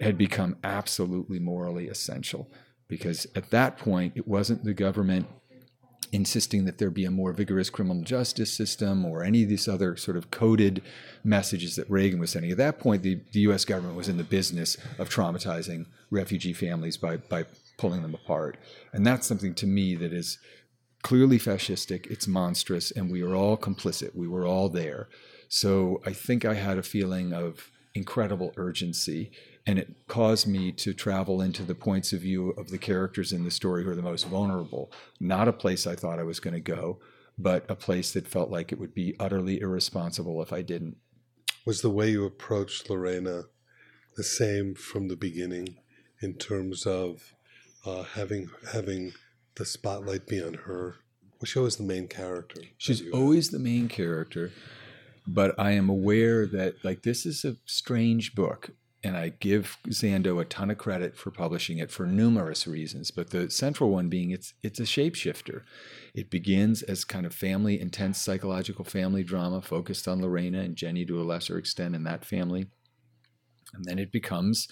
[0.00, 2.50] had become absolutely morally essential.
[2.88, 5.26] Because at that point, it wasn't the government
[6.12, 9.96] insisting that there be a more vigorous criminal justice system or any of these other
[9.96, 10.80] sort of coded
[11.24, 12.52] messages that Reagan was sending.
[12.52, 16.96] At that point, the, the US government was in the business of traumatizing refugee families
[16.96, 18.56] by, by pulling them apart.
[18.92, 20.38] And that's something to me that is
[21.02, 24.14] clearly fascistic, it's monstrous, and we are all complicit.
[24.14, 25.08] We were all there.
[25.48, 29.30] So I think I had a feeling of incredible urgency,
[29.66, 33.44] and it caused me to travel into the points of view of the characters in
[33.44, 34.90] the story who are the most vulnerable.
[35.20, 37.00] Not a place I thought I was going to go,
[37.38, 40.96] but a place that felt like it would be utterly irresponsible if I didn't.
[41.66, 43.44] Was the way you approached Lorena
[44.16, 45.76] the same from the beginning
[46.20, 47.34] in terms of
[47.84, 49.12] uh, having having
[49.56, 50.96] the spotlight be on her?
[51.40, 52.62] Well, she was the main character.
[52.78, 54.52] She's always the main character,
[55.26, 58.70] but I am aware that like this is a strange book,
[59.02, 63.10] and I give Zando a ton of credit for publishing it for numerous reasons.
[63.10, 65.62] But the central one being it's it's a shapeshifter.
[66.14, 71.04] It begins as kind of family, intense psychological family drama focused on Lorena and Jenny
[71.04, 72.66] to a lesser extent in that family,
[73.74, 74.68] and then it becomes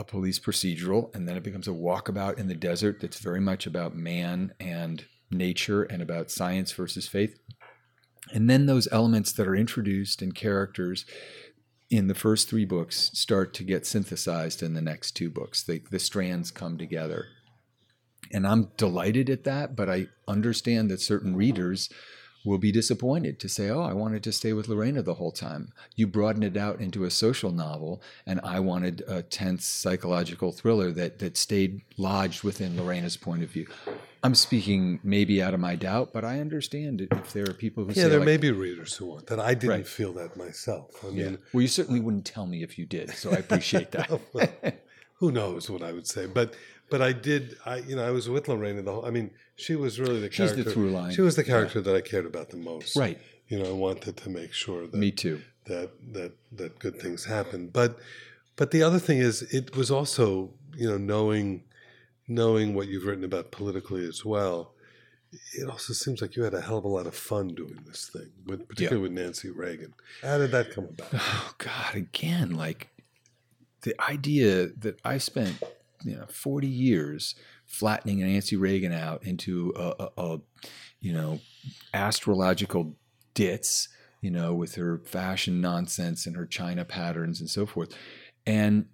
[0.00, 3.66] a police procedural, and then it becomes a walkabout in the desert that's very much
[3.66, 7.38] about man and nature and about science versus faith.
[8.32, 11.04] And then those elements that are introduced in characters
[11.90, 15.62] in the first three books start to get synthesized in the next two books.
[15.62, 17.26] The, the strands come together.
[18.32, 21.90] And I'm delighted at that, but I understand that certain readers
[22.44, 25.72] will be disappointed to say, Oh, I wanted to stay with Lorena the whole time.
[25.96, 30.90] You broaden it out into a social novel, and I wanted a tense psychological thriller
[30.92, 33.66] that, that stayed lodged within Lorena's point of view.
[34.22, 37.94] I'm speaking maybe out of my doubt, but I understand if there are people who
[37.94, 39.40] say yeah, there like, may be readers who want that.
[39.40, 39.86] I didn't Right.
[39.86, 41.02] feel that myself.
[41.04, 41.24] I yeah.
[41.24, 44.10] mean, Well, you certainly wouldn't tell me if you did, so I appreciate that.
[44.34, 44.48] well,
[45.14, 46.54] who knows what I would say, but
[46.90, 47.56] but I did.
[47.64, 49.06] I you know I was with Lorena the whole.
[49.06, 50.72] I mean, she was really the She's the character.
[50.72, 51.12] through line.
[51.12, 52.96] She was the character that I cared about the most.
[52.96, 53.18] right.
[53.48, 55.40] You know, I wanted to make sure that Me too.
[55.66, 57.68] that that that good things happen.
[57.68, 57.98] But
[58.56, 61.64] but the other thing is, it was also you know knowing
[62.28, 64.74] knowing what you've written about politically as well.
[65.52, 68.08] It also seems like you had a hell of a lot of fun doing this
[68.08, 69.94] thing, with, particularly with Nancy Reagan.
[70.22, 71.08] How did that come about?
[71.14, 72.88] Oh God, again, like
[73.82, 75.62] the idea that I spent,
[76.04, 77.34] you know, 40 years
[77.66, 80.40] flattening Nancy Reagan out into a, a, a
[81.00, 81.40] you know,
[81.94, 82.96] astrological
[83.34, 83.88] ditz,
[84.20, 87.94] you know, with her fashion nonsense and her China patterns and so forth.
[88.46, 88.86] And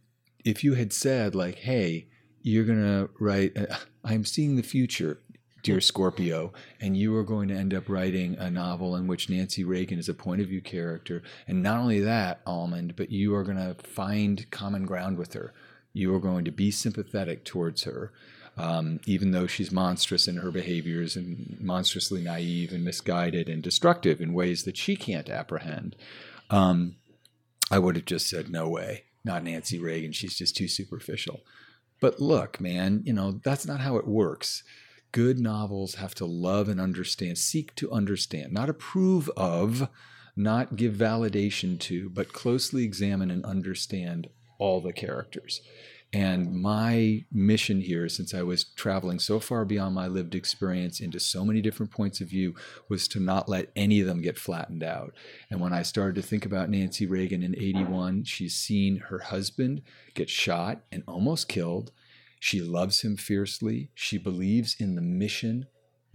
[0.44, 2.08] if you had said like, "Hey,
[2.42, 5.20] you're gonna write, uh, I'm seeing the future."
[5.62, 9.64] Dear Scorpio, and you are going to end up writing a novel in which Nancy
[9.64, 11.24] Reagan is a point of view character.
[11.48, 15.52] And not only that, Almond, but you are going to find common ground with her.
[15.96, 18.12] You are going to be sympathetic towards her.
[18.58, 24.20] Um, even though she's monstrous in her behaviors and monstrously naive and misguided and destructive
[24.20, 25.96] in ways that she can't apprehend,
[26.50, 26.96] um,
[27.70, 30.12] I would have just said, no way, not Nancy Reagan.
[30.12, 31.40] She's just too superficial.
[31.98, 34.64] But look, man, you know, that's not how it works.
[35.12, 39.88] Good novels have to love and understand, seek to understand, not approve of,
[40.36, 45.60] not give validation to, but closely examine and understand all the characters.
[46.12, 51.18] And my mission here, since I was traveling so far beyond my lived experience into
[51.18, 52.54] so many different points of view,
[52.88, 55.12] was to not let any of them get flattened out.
[55.50, 59.82] And when I started to think about Nancy Reagan in 81, she's seen her husband
[60.14, 61.90] get shot and almost killed.
[62.38, 63.90] She loves him fiercely.
[63.94, 65.66] She believes in the mission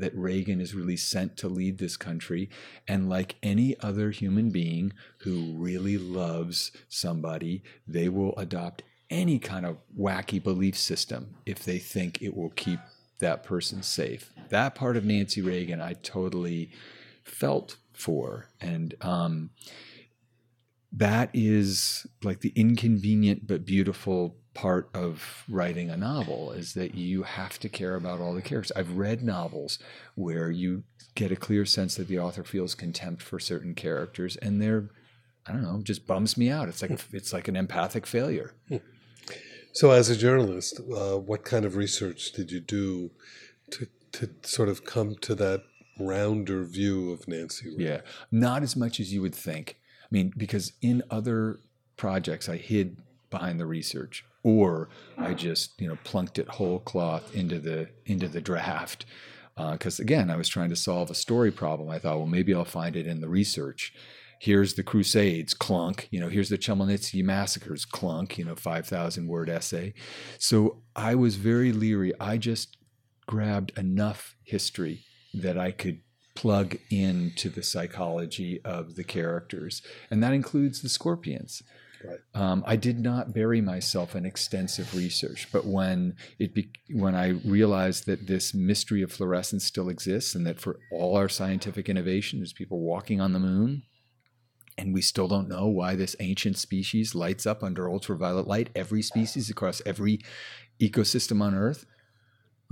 [0.01, 2.49] that Reagan is really sent to lead this country.
[2.87, 9.65] And like any other human being who really loves somebody, they will adopt any kind
[9.65, 12.79] of wacky belief system if they think it will keep
[13.19, 14.31] that person safe.
[14.49, 16.71] That part of Nancy Reagan, I totally
[17.23, 18.49] felt for.
[18.59, 19.51] And um,
[20.91, 27.23] that is like the inconvenient but beautiful part of writing a novel is that you
[27.23, 28.71] have to care about all the characters.
[28.75, 29.79] I've read novels
[30.15, 30.83] where you
[31.15, 34.89] get a clear sense that the author feels contempt for certain characters and they're
[35.47, 36.69] I don't know, just bums me out.
[36.69, 38.53] It's like it's like an empathic failure.
[39.73, 43.11] So, as a journalist, uh, what kind of research did you do
[43.71, 45.63] to to sort of come to that
[45.99, 47.69] rounder view of Nancy?
[47.69, 47.85] Reagan?
[47.85, 49.77] Yeah, not as much as you would think.
[50.03, 51.59] I mean, because in other
[51.97, 52.97] projects, I hid
[53.29, 58.27] behind the research, or I just you know plunked it whole cloth into the into
[58.27, 59.05] the draft.
[59.55, 61.89] Because uh, again, I was trying to solve a story problem.
[61.89, 63.93] I thought, well, maybe I'll find it in the research
[64.41, 66.07] here's the Crusades, clunk.
[66.09, 68.37] You know, here's the Chmelnytsky massacres, clunk.
[68.37, 69.93] You know, five thousand word essay.
[70.39, 72.11] So I was very leery.
[72.19, 72.75] I just
[73.27, 76.01] grabbed enough history that I could
[76.35, 81.61] plug into the psychology of the characters, and that includes the Scorpions.
[82.03, 82.19] Right.
[82.33, 87.29] Um, I did not bury myself in extensive research, but when it be, when I
[87.45, 92.39] realized that this mystery of fluorescence still exists, and that for all our scientific innovation,
[92.39, 93.83] there's people walking on the moon,
[94.77, 99.01] and we still don't know why this ancient species lights up under ultraviolet light, every
[99.01, 100.19] species across every
[100.79, 101.85] ecosystem on Earth.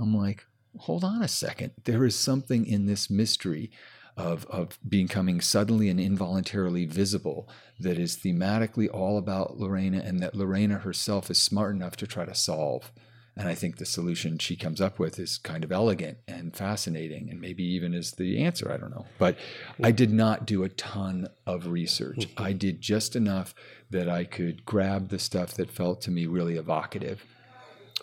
[0.00, 0.44] I'm like,
[0.76, 1.72] hold on a second.
[1.84, 3.70] There is something in this mystery
[4.16, 10.34] of, of becoming suddenly and involuntarily visible that is thematically all about Lorena and that
[10.34, 12.92] Lorena herself is smart enough to try to solve.
[13.36, 17.30] And I think the solution she comes up with is kind of elegant and fascinating,
[17.30, 18.70] and maybe even is the answer.
[18.70, 19.06] I don't know.
[19.18, 19.38] But
[19.82, 22.18] I did not do a ton of research.
[22.18, 22.42] Mm-hmm.
[22.42, 23.54] I did just enough
[23.88, 27.24] that I could grab the stuff that felt to me really evocative.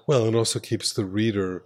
[0.08, 1.66] Well, it also keeps the reader,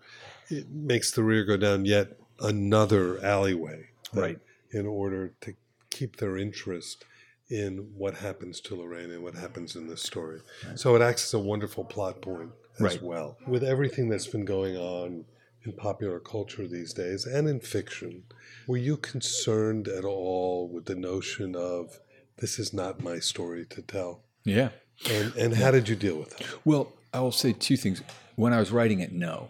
[0.50, 3.91] it makes the reader go down yet another alleyway.
[4.14, 4.40] Right.
[4.72, 5.54] In order to
[5.90, 7.06] keep their interest
[7.50, 10.40] in what happens to Lorraine and what happens in this story.
[10.66, 10.80] Right.
[10.80, 13.02] So it acts as a wonderful plot point as right.
[13.02, 13.38] well.
[13.46, 15.26] With everything that's been going on
[15.66, 18.24] in popular culture these days and in fiction,
[18.68, 22.00] were you concerned at all with the notion of
[22.38, 24.24] this is not my story to tell?
[24.46, 24.70] Yeah.
[25.10, 26.48] And and how did you deal with it?
[26.64, 28.02] Well, I will say two things.
[28.36, 29.50] When I was writing it, no,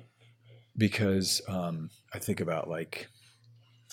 [0.78, 3.08] because um, I think about like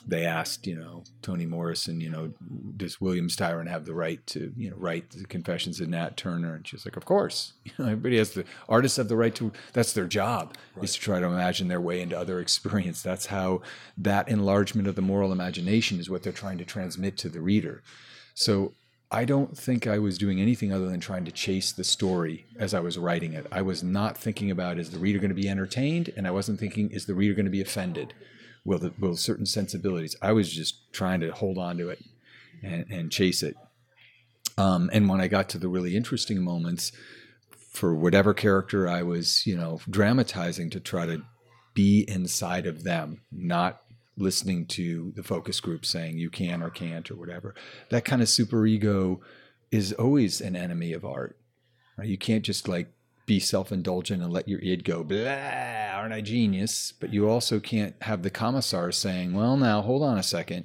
[0.09, 2.33] they asked, you know, Toni Morrison, you know,
[2.79, 6.55] does William Styron have the right to, you know, write the Confessions of Nat Turner?
[6.55, 7.53] And she's like, of course.
[7.68, 9.53] You know, everybody has the artists have the right to.
[9.75, 10.85] That's their job right.
[10.85, 13.03] is to try to imagine their way into other experience.
[13.03, 13.61] That's how
[13.99, 17.83] that enlargement of the moral imagination is what they're trying to transmit to the reader.
[18.33, 18.73] So
[19.11, 22.73] I don't think I was doing anything other than trying to chase the story as
[22.73, 23.47] I was writing it.
[23.53, 26.59] I was not thinking about is the reader going to be entertained, and I wasn't
[26.59, 28.14] thinking is the reader going to be offended
[28.68, 30.14] with, with certain sensibilities.
[30.20, 32.04] I was just trying to hold on to it
[32.62, 33.57] and, and chase it.
[34.59, 36.92] Um, and when I got to the really interesting moments,
[37.70, 41.22] for whatever character I was, you know, dramatizing to try to
[41.74, 43.81] be inside of them, not
[44.16, 47.54] listening to the focus group saying you can or can't or whatever.
[47.90, 49.20] That kind of super ego
[49.70, 51.38] is always an enemy of art.
[51.96, 52.09] Right?
[52.09, 52.88] You can't just like
[53.29, 55.05] be self-indulgent and let your id go.
[55.05, 55.21] Blah
[55.95, 56.93] aren't i genius?
[56.99, 60.64] But you also can't have the commissar saying well now hold on a second.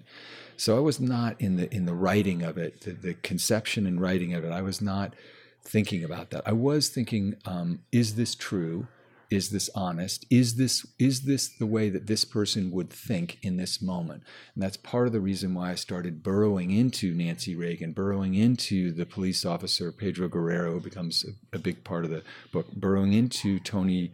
[0.58, 4.02] So i was not in the in the writing of it the, the conception and
[4.02, 4.52] writing of it.
[4.52, 5.14] I was not
[5.62, 6.42] thinking about that.
[6.48, 8.88] I was thinking um, is this true
[9.34, 10.26] is this honest?
[10.30, 14.24] Is this is this the way that this person would think in this moment?
[14.54, 18.92] And that's part of the reason why i started burrowing into nancy reagan burrowing into
[18.92, 23.14] the police officer pedro guerrero who becomes a, a big part of the book burrowing
[23.14, 24.12] into tony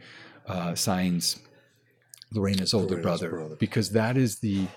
[0.47, 1.39] uh, Sign's
[2.33, 3.55] Lorena's older Lorena's brother, brother.
[3.59, 4.67] because that is the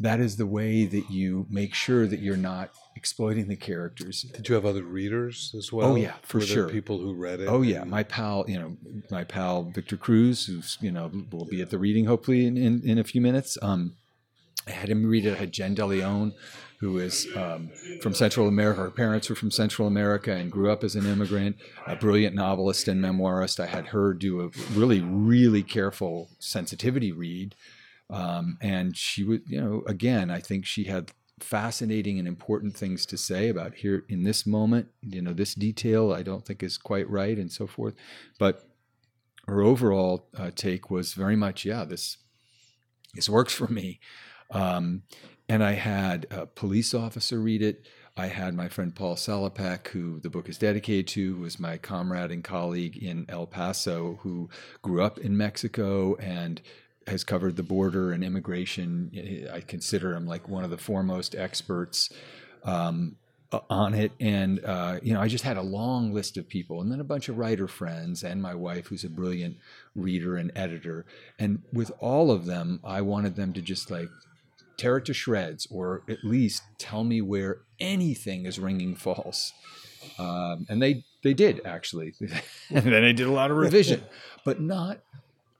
[0.00, 4.22] that is the way that you make sure that you're not exploiting the characters.
[4.22, 5.92] Did you have other readers as well?
[5.92, 6.68] Oh, yeah, for Were sure.
[6.68, 7.48] people who read it.
[7.48, 8.76] Oh yeah, and- my pal, you know,
[9.10, 12.82] my pal Victor Cruz, who's you know will be at the reading hopefully in, in,
[12.84, 13.58] in a few minutes.
[13.62, 13.96] Um,
[14.66, 15.32] I had him read it.
[15.36, 16.32] I had Jen DeLeon,
[16.80, 17.70] who is um,
[18.00, 18.80] from Central America.
[18.80, 21.56] Her parents were from Central America and grew up as an immigrant.
[21.86, 23.60] A brilliant novelist and memoirist.
[23.60, 27.54] I had her do a really, really careful sensitivity read,
[28.08, 31.10] um, and she would, you know, again, I think she had
[31.44, 34.88] fascinating and important things to say about here in this moment.
[35.02, 37.94] You know, this detail I don't think is quite right, and so forth.
[38.38, 38.66] But
[39.46, 42.18] her overall uh, take was very much, yeah, this
[43.14, 44.00] this works for me.
[44.50, 45.02] Um,
[45.48, 47.86] and I had a police officer read it.
[48.16, 51.78] I had my friend Paul Salopek, who the book is dedicated to, who was my
[51.78, 54.48] comrade and colleague in El Paso, who
[54.82, 56.62] grew up in Mexico and
[57.06, 59.48] has covered the border and immigration.
[59.52, 62.10] I consider him like one of the foremost experts
[62.64, 63.16] um,
[63.70, 64.12] on it.
[64.20, 67.04] And, uh, you know, I just had a long list of people and then a
[67.04, 69.56] bunch of writer friends and my wife, who's a brilliant
[69.94, 71.04] reader and editor.
[71.38, 74.08] And with all of them, I wanted them to just like
[74.76, 79.52] tear it to shreds or at least tell me where anything is ringing false.
[80.18, 82.14] Um, and they, they did actually.
[82.70, 84.02] and then I did a lot of revision,
[84.44, 85.00] but not,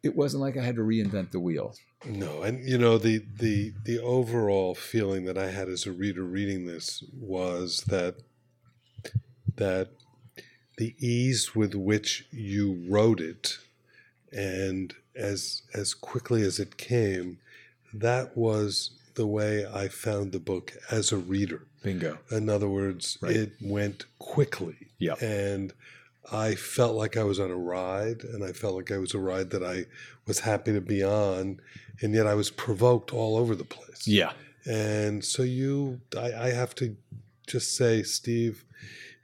[0.05, 1.75] it wasn't like I had to reinvent the wheel.
[2.05, 6.23] No, and you know the the the overall feeling that I had as a reader
[6.23, 8.17] reading this was that
[9.57, 9.89] that
[10.77, 13.59] the ease with which you wrote it
[14.33, 17.39] and as as quickly as it came,
[17.93, 21.67] that was the way I found the book as a reader.
[21.83, 22.19] Bingo.
[22.31, 23.37] In other words, Right.
[23.37, 24.89] it went quickly.
[24.99, 25.15] Yeah.
[25.21, 25.73] And
[26.33, 29.19] I felt like I was on a ride, and I felt like I was a
[29.19, 29.85] ride that I
[30.27, 31.61] was happy to be on,
[32.01, 34.07] and yet I was provoked all over the place.
[34.07, 34.33] Yeah.
[34.67, 36.97] And so you, I, I have to
[37.47, 38.65] just say, Steve,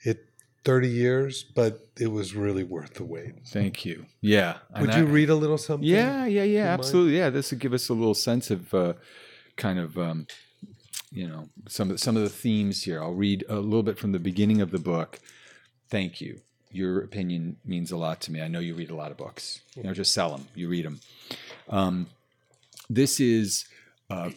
[0.05, 0.27] it
[0.65, 3.33] 30 years, but it was really worth the wait.
[3.49, 4.05] Thank you.
[4.21, 4.59] Yeah.
[4.79, 5.89] Would I- you read a little something?
[5.89, 6.81] Yeah, yeah, yeah, mind?
[6.81, 7.17] absolutely.
[7.17, 8.93] Yeah, this would give us a little sense of uh,
[9.57, 10.27] kind of um,
[11.11, 13.03] you know some of some of the themes here.
[13.03, 15.19] I'll read a little bit from the beginning of the book.
[15.89, 16.41] Thank you.
[16.71, 18.41] Your opinion means a lot to me.
[18.41, 19.61] I know you read a lot of books.
[19.75, 20.47] You know, just sell them.
[20.55, 21.01] You read them.
[21.69, 22.07] Um,
[22.89, 23.67] this is
[24.09, 24.31] uh,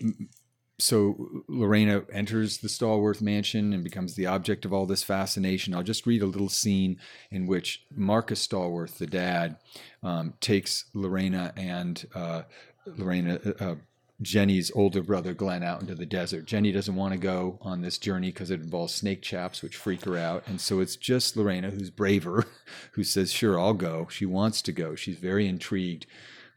[0.79, 5.73] so Lorena enters the Stallworth mansion and becomes the object of all this fascination.
[5.73, 6.99] I'll just read a little scene
[7.31, 9.57] in which Marcus Stallworth, the dad,
[10.01, 12.43] um, takes Lorena and uh,
[12.86, 13.75] Lorena, uh,
[14.24, 16.45] Jenny's older brother Glenn, out into the desert.
[16.45, 20.05] Jenny doesn't want to go on this journey because it involves snake chaps, which freak
[20.05, 20.43] her out.
[20.47, 22.45] And so it's just Lorena, who's braver,
[22.93, 24.07] who says, Sure, I'll go.
[24.09, 24.95] She wants to go.
[24.95, 26.05] She's very intrigued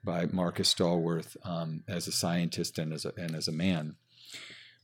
[0.04, 3.96] by Marcus Stallworth um, as a scientist and as a, and as a man.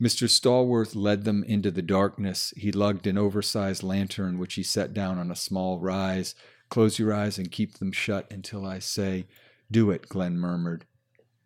[0.03, 0.29] Mr.
[0.29, 2.53] Stallworth led them into the darkness.
[2.57, 6.35] He lugged an oversized lantern, which he set down on a small rise.
[6.71, 9.27] Close your eyes and keep them shut until I say,
[9.71, 10.87] Do it, Glenn murmured.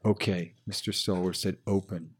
[0.07, 0.95] Okay, Mr.
[0.95, 2.11] Stallworth said, Open.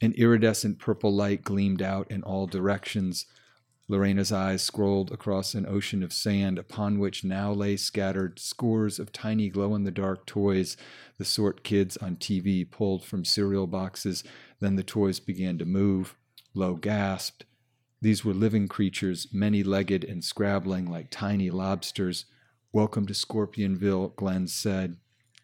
[0.00, 3.26] An iridescent purple light gleamed out in all directions.
[3.88, 9.12] Lorena's eyes scrolled across an ocean of sand upon which now lay scattered scores of
[9.12, 10.78] tiny glow in the dark toys,
[11.18, 14.24] the sort kids on TV pulled from cereal boxes.
[14.60, 16.16] Then the toys began to move.
[16.54, 17.44] Lo gasped.
[18.00, 22.24] These were living creatures, many legged and scrabbling like tiny lobsters.
[22.72, 24.96] Welcome to Scorpionville, Glenn said.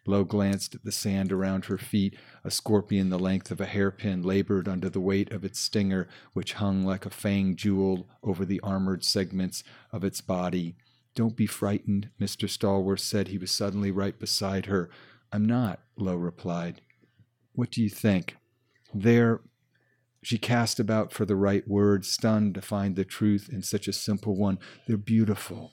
[0.05, 2.15] Lo glanced at the sand around her feet.
[2.43, 6.53] A scorpion the length of a hairpin labored under the weight of its stinger, which
[6.53, 10.75] hung like a fang jewel over the armored segments of its body.
[11.13, 12.49] Don't be frightened, Mr.
[12.49, 13.27] Stallworth said.
[13.27, 14.89] He was suddenly right beside her.
[15.31, 16.81] I'm not, Lo replied.
[17.53, 18.37] What do you think?
[18.93, 19.41] There.
[20.23, 23.93] She cast about for the right word, stunned to find the truth in such a
[23.93, 24.59] simple one.
[24.87, 25.71] They're beautiful.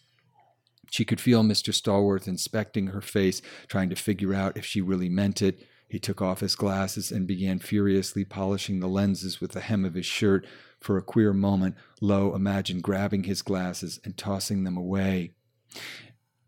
[0.91, 1.73] She could feel Mr.
[1.73, 5.67] Stallworth inspecting her face, trying to figure out if she really meant it.
[5.89, 9.95] He took off his glasses and began furiously polishing the lenses with the hem of
[9.95, 10.47] his shirt.
[10.81, 15.33] For a queer moment, Lo imagined grabbing his glasses and tossing them away.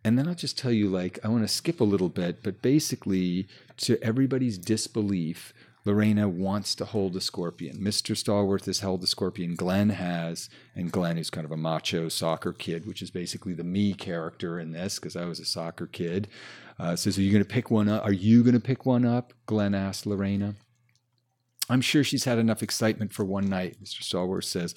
[0.04, 2.62] And then I'll just tell you, like, I want to skip a little bit, but
[2.62, 3.46] basically,
[3.78, 5.52] to everybody's disbelief,
[5.84, 7.78] Lorena wants to hold a scorpion.
[7.78, 8.14] Mr.
[8.14, 9.54] Stallworth has held the scorpion.
[9.54, 13.64] Glenn has, and Glenn is kind of a macho soccer kid, which is basically the
[13.64, 16.28] me character in this because I was a soccer kid.
[16.78, 18.04] Uh, says, "Are you going to pick one up?
[18.04, 20.54] Are you going to pick one up?" Glenn asked Lorena.
[21.70, 23.82] I'm sure she's had enough excitement for one night.
[23.82, 24.02] Mr.
[24.02, 24.74] Stallworth says,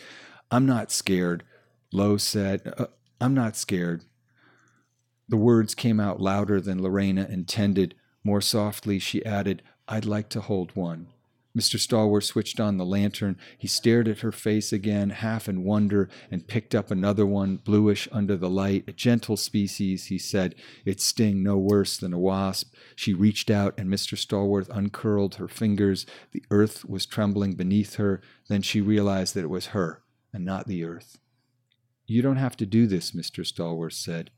[0.51, 1.43] "I'm not scared."
[1.91, 2.87] Lo said, uh,
[3.19, 4.03] "I'm not scared."
[5.27, 7.95] The words came out louder than Lorena intended.
[8.23, 11.07] More softly, she added, I'd like to hold one.
[11.57, 11.77] Mr.
[11.77, 13.37] Stallworth switched on the lantern.
[13.59, 18.07] He stared at her face again, half in wonder, and picked up another one, bluish
[18.11, 18.85] under the light.
[18.87, 22.73] A gentle species, he said, its sting no worse than a wasp.
[22.95, 24.17] She reached out, and Mr.
[24.17, 26.07] Stallworth uncurled her fingers.
[26.31, 28.21] The earth was trembling beneath her.
[28.47, 30.01] Then she realized that it was her,
[30.33, 31.19] and not the earth.
[32.07, 33.45] You don't have to do this, Mr.
[33.45, 34.31] Stallworth said.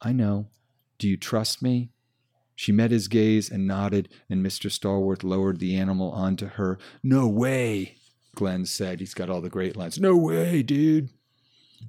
[0.00, 0.46] I know.
[0.98, 1.90] Do you trust me?
[2.62, 4.70] She met his gaze and nodded, and Mr.
[4.70, 6.78] Stallworth lowered the animal onto her.
[7.02, 7.96] No way,
[8.36, 9.00] Glenn said.
[9.00, 9.98] He's got all the great lines.
[9.98, 11.08] No way, dude.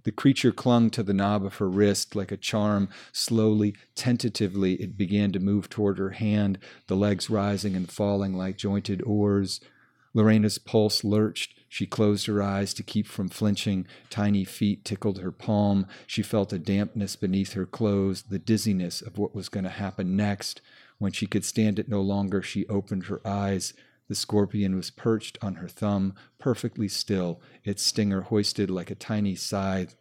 [0.03, 2.89] The creature clung to the knob of her wrist like a charm.
[3.11, 6.57] Slowly, tentatively, it began to move toward her hand,
[6.87, 9.61] the legs rising and falling like jointed oars.
[10.15, 11.53] Lorena's pulse lurched.
[11.73, 13.87] She closed her eyes to keep from flinching.
[14.11, 15.87] Tiny feet tickled her palm.
[16.05, 20.15] She felt a dampness beneath her clothes, the dizziness of what was going to happen
[20.15, 20.61] next.
[20.99, 23.73] When she could stand it no longer, she opened her eyes.
[24.07, 29.33] The scorpion was perched on her thumb, perfectly still, its stinger hoisted like a tiny
[29.33, 29.95] scythe.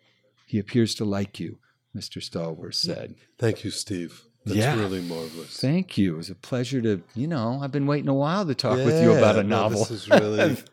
[0.44, 1.56] He appears to like you,
[1.96, 2.18] Mr.
[2.22, 3.14] Stallworth said.
[3.38, 4.20] Thank you, Steve.
[4.44, 4.78] That's Yeah.
[4.78, 5.56] really marvelous.
[5.58, 6.12] Thank you.
[6.12, 9.00] It was a pleasure to, you know, I've been waiting a while to talk with
[9.00, 9.78] you about a Yeah, no, novel.
[9.86, 10.58] This is really.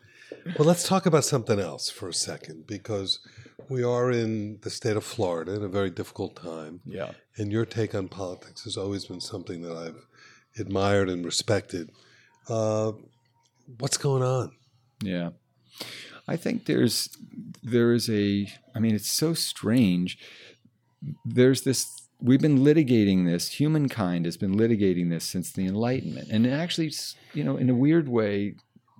[0.58, 3.20] well, let's talk about something else for a second because
[3.68, 7.12] we are in the state of Florida in a very difficult time, yeah.
[7.36, 10.06] and your take on politics has always been something that I've
[10.58, 11.90] admired and respected.
[12.48, 12.92] Uh,
[13.78, 14.52] what's going on?
[15.02, 15.30] Yeah.
[16.26, 17.08] I think there's
[17.62, 20.18] there is a I mean it's so strange.
[21.24, 26.46] There's this we've been litigating this humankind has been litigating this since the enlightenment and
[26.46, 26.92] it actually
[27.32, 28.54] you know in a weird way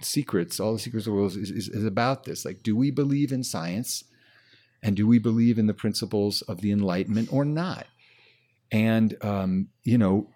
[0.04, 2.90] secrets all the secrets of the world is, is, is about this like do we
[2.90, 4.04] believe in science
[4.82, 7.86] and do we believe in the principles of the enlightenment or not
[8.72, 10.28] and um, you know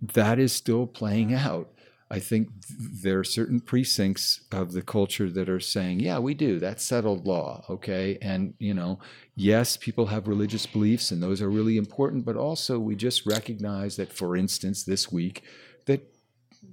[0.00, 1.68] that is still playing out
[2.10, 6.34] I think th- there are certain precincts of the culture that are saying, yeah, we
[6.34, 6.58] do.
[6.58, 7.64] That's settled law.
[7.68, 8.18] Okay.
[8.22, 8.98] And, you know,
[9.34, 13.96] yes, people have religious beliefs and those are really important, but also we just recognize
[13.96, 15.42] that, for instance, this week,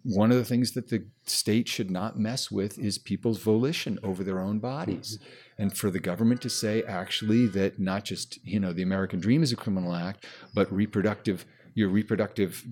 [0.03, 4.23] one of the things that the state should not mess with is people's volition over
[4.23, 5.19] their own bodies.
[5.57, 9.43] And for the government to say actually that not just, you know, the American dream
[9.43, 12.63] is a criminal act, but reproductive your reproductive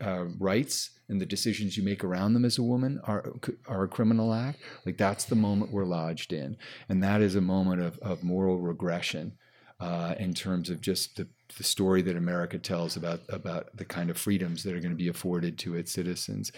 [0.00, 3.32] uh, rights and the decisions you make around them as a woman are
[3.66, 4.60] are a criminal act.
[4.86, 6.56] Like that's the moment we're lodged in,
[6.88, 9.32] and that is a moment of, of moral regression
[9.80, 14.10] uh, in terms of just the, the story that America tells about about the kind
[14.10, 16.52] of freedoms that are going to be afforded to its citizens,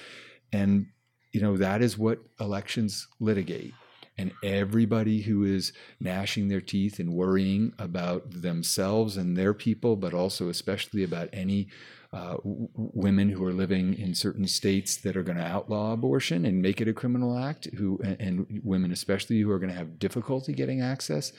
[0.53, 0.87] and
[1.33, 3.75] you know that is what elections litigate.
[4.19, 10.13] And everybody who is gnashing their teeth and worrying about themselves and their people, but
[10.13, 11.69] also especially about any
[12.13, 16.45] uh, w- women who are living in certain states that are going to outlaw abortion
[16.45, 19.79] and make it a criminal act, who and, and women especially who are going to
[19.79, 21.33] have difficulty getting access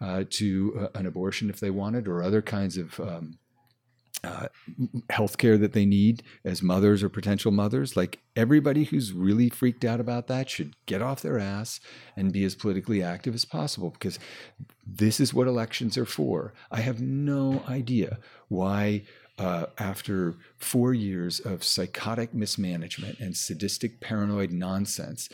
[0.00, 3.38] uh, to uh, an abortion if they wanted, or other kinds of um,
[4.24, 4.48] uh,
[5.10, 7.96] health care that they need as mothers or potential mothers.
[7.96, 11.80] Like everybody who's really freaked out about that should get off their ass
[12.16, 14.18] and be as politically active as possible because
[14.86, 16.52] this is what elections are for.
[16.70, 18.18] I have no idea
[18.48, 19.04] why.
[19.40, 25.28] Uh, after four years of psychotic mismanagement and sadistic paranoid nonsense,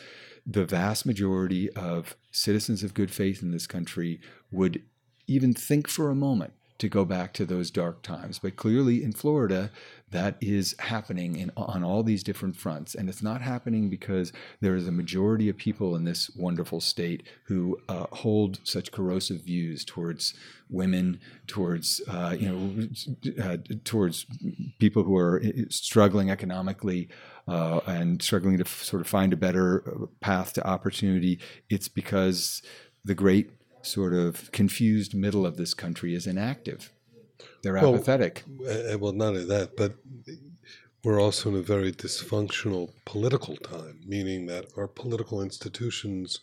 [0.47, 4.21] the vast majority of citizens of good faith in this country
[4.51, 4.83] would
[5.27, 8.39] even think for a moment to go back to those dark times.
[8.39, 9.71] But clearly in Florida,
[10.11, 12.95] that is happening in, on all these different fronts.
[12.95, 17.23] And it's not happening because there is a majority of people in this wonderful state
[17.45, 20.35] who uh, hold such corrosive views towards
[20.69, 24.27] women, towards, uh, you know, uh, towards
[24.79, 27.09] people who are struggling economically.
[27.47, 31.39] Uh, and struggling to f- sort of find a better uh, path to opportunity,
[31.69, 32.63] it's because
[33.05, 33.51] the great
[33.83, 36.91] sort of confused middle of this country is inactive.
[37.63, 38.45] They're Well, apathetic.
[38.67, 39.93] Uh, well, not only that, but
[41.03, 46.41] we're also in a very dysfunctional political time, meaning that our political institutions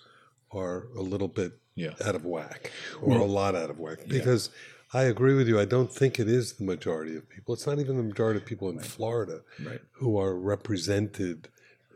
[0.51, 1.93] are a little bit Yeah.
[2.05, 2.69] out of whack,
[3.01, 3.99] or a lot out of whack.
[4.07, 4.51] Because
[4.93, 5.59] I agree with you.
[5.59, 7.53] I don't think it is the majority of people.
[7.53, 9.79] It's not even the majority of people in Florida Right.
[9.93, 11.47] who are represented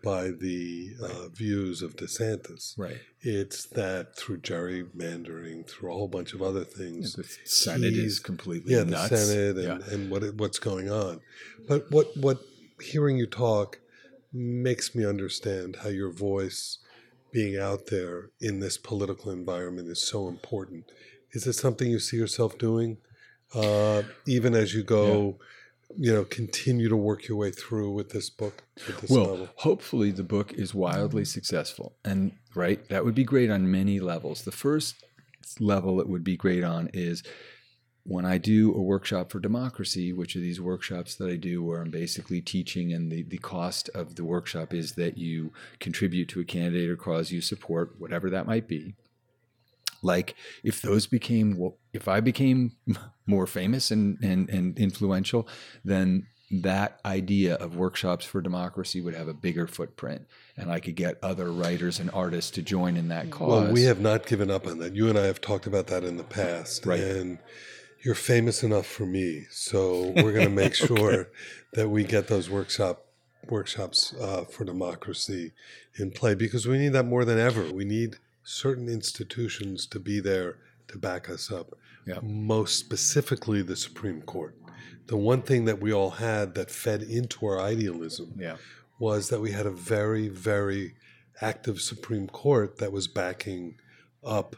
[0.04, 2.78] by the uh, views of DeSantis.
[2.78, 2.98] Right.
[3.22, 8.76] It's that through gerrymandering, through a whole bunch of other things, The Senate is completely
[8.76, 9.10] yeah, nuts.
[9.10, 9.94] the Senate and, Yeah.
[9.94, 11.22] and what it- what's going on.
[11.68, 12.40] But what what
[12.82, 13.80] hearing you talk
[14.32, 16.78] makes me understand how your voice
[17.32, 20.86] being out there in this political environment is so important.
[21.36, 22.98] Is it something you see yourself doing,
[23.54, 25.38] uh, even as you go
[25.98, 29.50] you know continue to work your way through with this book with this well, novel?
[29.58, 34.44] hopefully the book is wildly successful, and right, that would be great on many levels.
[34.44, 35.04] The first
[35.60, 37.24] level it would be great on is
[38.04, 41.82] when I do a workshop for democracy, which are these workshops that I do where
[41.82, 46.40] I'm basically teaching, and the, the cost of the workshop is that you contribute to
[46.40, 48.96] a candidate or cause you support, whatever that might be.
[50.02, 52.74] Like if those became, if I became
[53.26, 55.48] more famous and, and, and influential,
[55.84, 60.28] then that idea of workshops for democracy would have a bigger footprint
[60.58, 63.64] and I could get other writers and artists to join in that cause.
[63.64, 64.94] Well, we have not given up on that.
[64.94, 66.86] You and I have talked about that in the past.
[66.86, 67.00] Right.
[67.00, 67.40] And
[68.04, 69.46] you're famous enough for me.
[69.50, 71.30] So we're going to make sure
[71.74, 73.02] that we get those workshop
[73.50, 75.54] workshops uh, for democracy
[76.00, 77.72] in play because we need that more than ever.
[77.72, 81.76] We need certain institutions to be there to back us up.
[82.08, 82.20] Yeah.
[82.22, 84.56] Most specifically, the Supreme Court.
[85.08, 88.58] The one thing that we all had that fed into our idealism yeah.
[89.00, 90.96] was that we had a very, very
[91.42, 93.78] active Supreme Court that was backing
[94.24, 94.56] up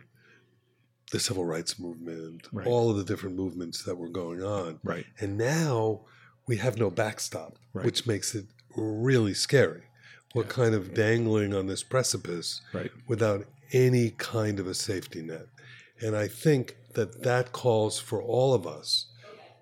[1.11, 2.67] the civil rights movement, right.
[2.67, 4.79] all of the different movements that were going on.
[4.83, 5.05] Right.
[5.19, 6.01] And now
[6.45, 7.85] we have no backstop, right.
[7.85, 9.83] which makes it really scary.
[10.38, 10.49] We're yeah.
[10.49, 12.91] kind of dangling on this precipice right.
[13.07, 15.47] without any kind of a safety net.
[15.99, 19.07] And I think that that calls for all of us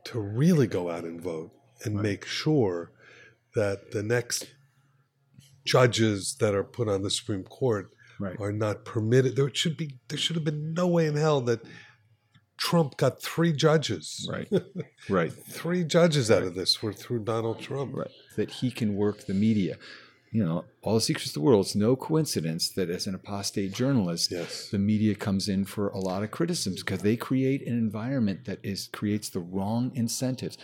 [0.05, 1.51] to really go out and vote
[1.83, 2.03] and right.
[2.03, 2.91] make sure
[3.55, 4.47] that the next
[5.65, 8.39] judges that are put on the Supreme Court right.
[8.39, 9.35] are not permitted.
[9.35, 11.61] There should be there should have been no way in hell that
[12.57, 14.29] Trump got three judges.
[14.31, 14.49] Right.
[15.07, 15.31] Right.
[15.31, 17.95] three judges out of this were through Donald Trump.
[17.95, 18.09] Right.
[18.37, 19.77] That he can work the media.
[20.35, 21.65] You know, all the secrets of the world.
[21.65, 24.69] It's no coincidence that as an apostate journalist, yes.
[24.69, 28.59] the media comes in for a lot of criticisms because they create an environment that
[28.61, 30.57] is creates the wrong incentives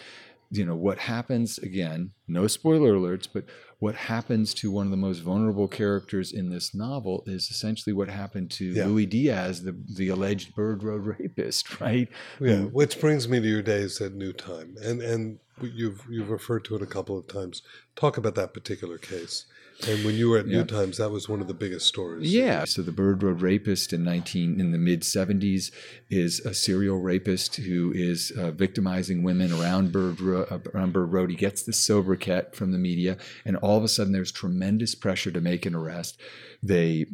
[0.51, 3.45] you know what happens again no spoiler alerts but
[3.79, 8.09] what happens to one of the most vulnerable characters in this novel is essentially what
[8.09, 8.85] happened to Yeah.
[8.85, 12.09] Louis Diaz the the alleged Bird Road rapist right
[12.39, 16.65] Yeah, which brings me to your days at New Time, and and you've you've referred
[16.65, 17.61] to it a couple of times.
[17.95, 19.45] Talk about that particular case,
[19.87, 20.59] and when you were at Yeah.
[20.59, 22.33] New Times, that was one of the biggest stories.
[22.33, 22.65] Yeah.
[22.65, 25.71] So the Bird Road rapist in 19 in the mid 70s
[26.09, 31.11] is a serial rapist who is uh, victimizing women around Bird Ro- uh, around Bird
[31.11, 31.29] Road.
[31.29, 35.31] He gets the sobriquet from the media, and all of a sudden there's tremendous pressure
[35.31, 36.19] to make an arrest.
[36.63, 37.07] They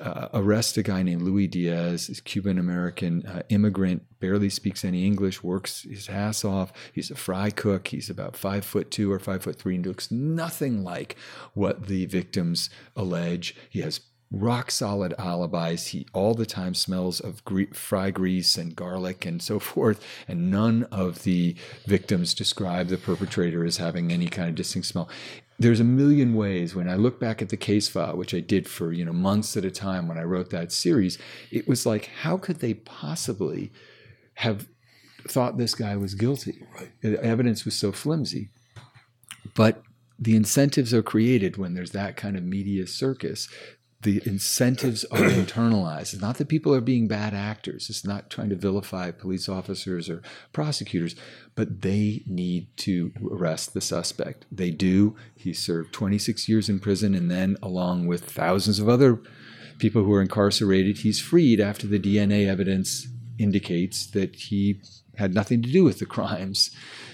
[0.00, 5.42] uh, arrest a guy named Louis Diaz, Cuban American uh, immigrant, barely speaks any English,
[5.42, 6.72] works his ass off.
[6.92, 7.88] He's a fry cook.
[7.88, 11.16] He's about five foot two or five foot three and looks nothing like
[11.52, 13.54] what the victims allege.
[13.68, 14.00] He has
[14.30, 15.88] rock solid alibis.
[15.88, 20.04] He all the time smells of gre- fry grease and garlic and so forth.
[20.26, 25.08] And none of the victims describe the perpetrator as having any kind of distinct smell.
[25.58, 28.68] There's a million ways when I look back at the case file, which I did
[28.68, 31.18] for you know months at a time when I wrote that series.
[31.50, 33.72] It was like, how could they possibly
[34.34, 34.66] have
[35.28, 36.66] thought this guy was guilty?
[37.02, 38.50] The evidence was so flimsy.
[39.54, 39.82] But
[40.18, 43.48] the incentives are created when there's that kind of media circus.
[44.04, 46.12] The incentives are internalized.
[46.12, 47.88] It's not that people are being bad actors.
[47.88, 51.16] It's not trying to vilify police officers or prosecutors,
[51.54, 54.44] but they need to arrest the suspect.
[54.52, 55.16] They do.
[55.34, 59.20] He served 26 years in prison, and then, along with thousands of other
[59.78, 64.80] people who are incarcerated, he's freed after the DNA evidence indicates that he
[65.16, 66.70] had nothing to do with the crimes.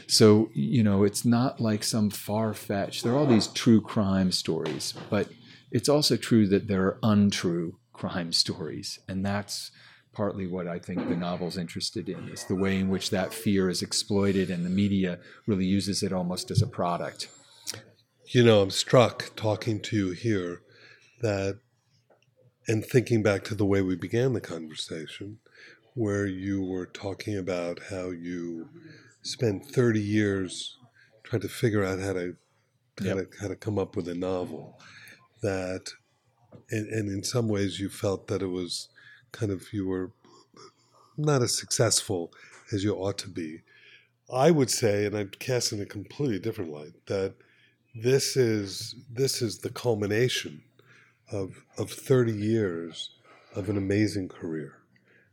[0.07, 4.32] So, you know, it's not like some far fetched, there are all these true crime
[4.32, 5.28] stories, but
[5.71, 8.99] it's also true that there are untrue crime stories.
[9.09, 9.71] And that's
[10.12, 13.68] partly what I think the novel's interested in is the way in which that fear
[13.68, 17.29] is exploited and the media really uses it almost as a product.
[18.27, 20.62] You know, I'm struck talking to you here
[21.21, 21.61] that,
[22.66, 25.39] and thinking back to the way we began the conversation,
[25.95, 28.68] where you were talking about how you
[29.23, 30.79] spent 30 years
[31.25, 32.37] trying to figure out how to
[33.01, 33.31] how, Yep.
[33.31, 34.79] to, how to come up with a novel
[35.41, 35.93] that
[36.70, 38.88] and, and in some ways you felt that it was
[39.32, 40.11] kind of you were
[41.16, 42.32] not as successful
[42.72, 43.61] as you ought to be.
[44.32, 47.34] I would say and i'd cast in a completely different light that
[47.95, 50.62] this is this is the culmination
[51.32, 53.11] of of 30 years
[53.57, 54.78] of an amazing career.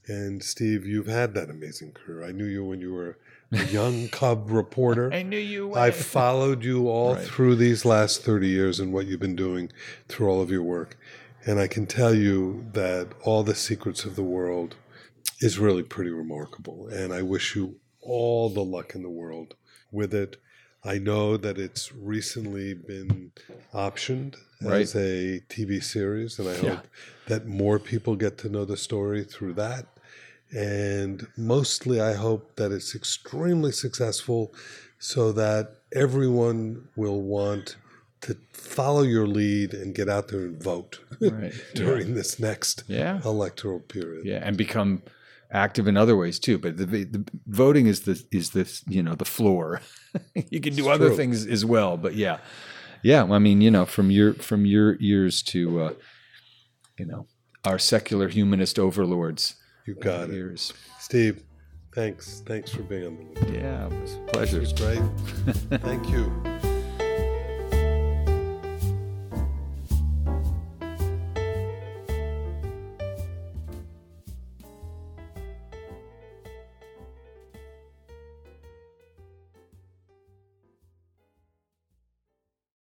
[0.07, 2.23] And steve you've had that amazing career.
[2.23, 3.17] I knew you when you were
[3.51, 7.25] a young cub reporter I knew you I followed you all Right.
[7.25, 9.71] through these last 30 years and what you've been doing
[10.09, 10.97] through all of your work.
[11.45, 14.75] And I can tell you that all the secrets of the world
[15.39, 16.87] is really pretty remarkable.
[16.87, 19.55] And I wish you all the luck in the world
[19.91, 20.37] with it.
[20.83, 23.31] I know that it's recently been
[23.73, 24.81] optioned Right.
[24.81, 26.75] as a TV series, and I Yeah.
[26.75, 26.87] hope
[27.27, 29.85] that more people get to know the story through that.
[30.55, 34.53] And mostly, I hope that it's extremely successful
[34.99, 37.75] so that everyone will want
[38.21, 41.53] to follow your lead and get out there and vote Right.
[41.75, 43.21] during this next Yeah.
[43.23, 44.25] electoral period.
[44.25, 45.03] Yeah, and become
[45.51, 46.57] active in other ways too.
[46.57, 49.81] But the, the voting is the is this you know the floor.
[50.49, 51.17] you can do It's other true.
[51.17, 51.95] things as well.
[51.97, 52.39] But yeah,
[53.03, 53.23] yeah.
[53.23, 55.93] I mean, you know, from your from your ears to uh,
[56.97, 57.27] you know
[57.65, 59.55] our secular humanist overlords.
[59.87, 60.35] You got it.
[60.35, 60.73] ears.
[60.99, 61.43] Steve,
[61.95, 62.43] thanks.
[62.45, 64.57] Thanks for being on the Yeah, it was a pleasure.
[64.57, 65.01] It was great.
[65.81, 66.56] Thank you.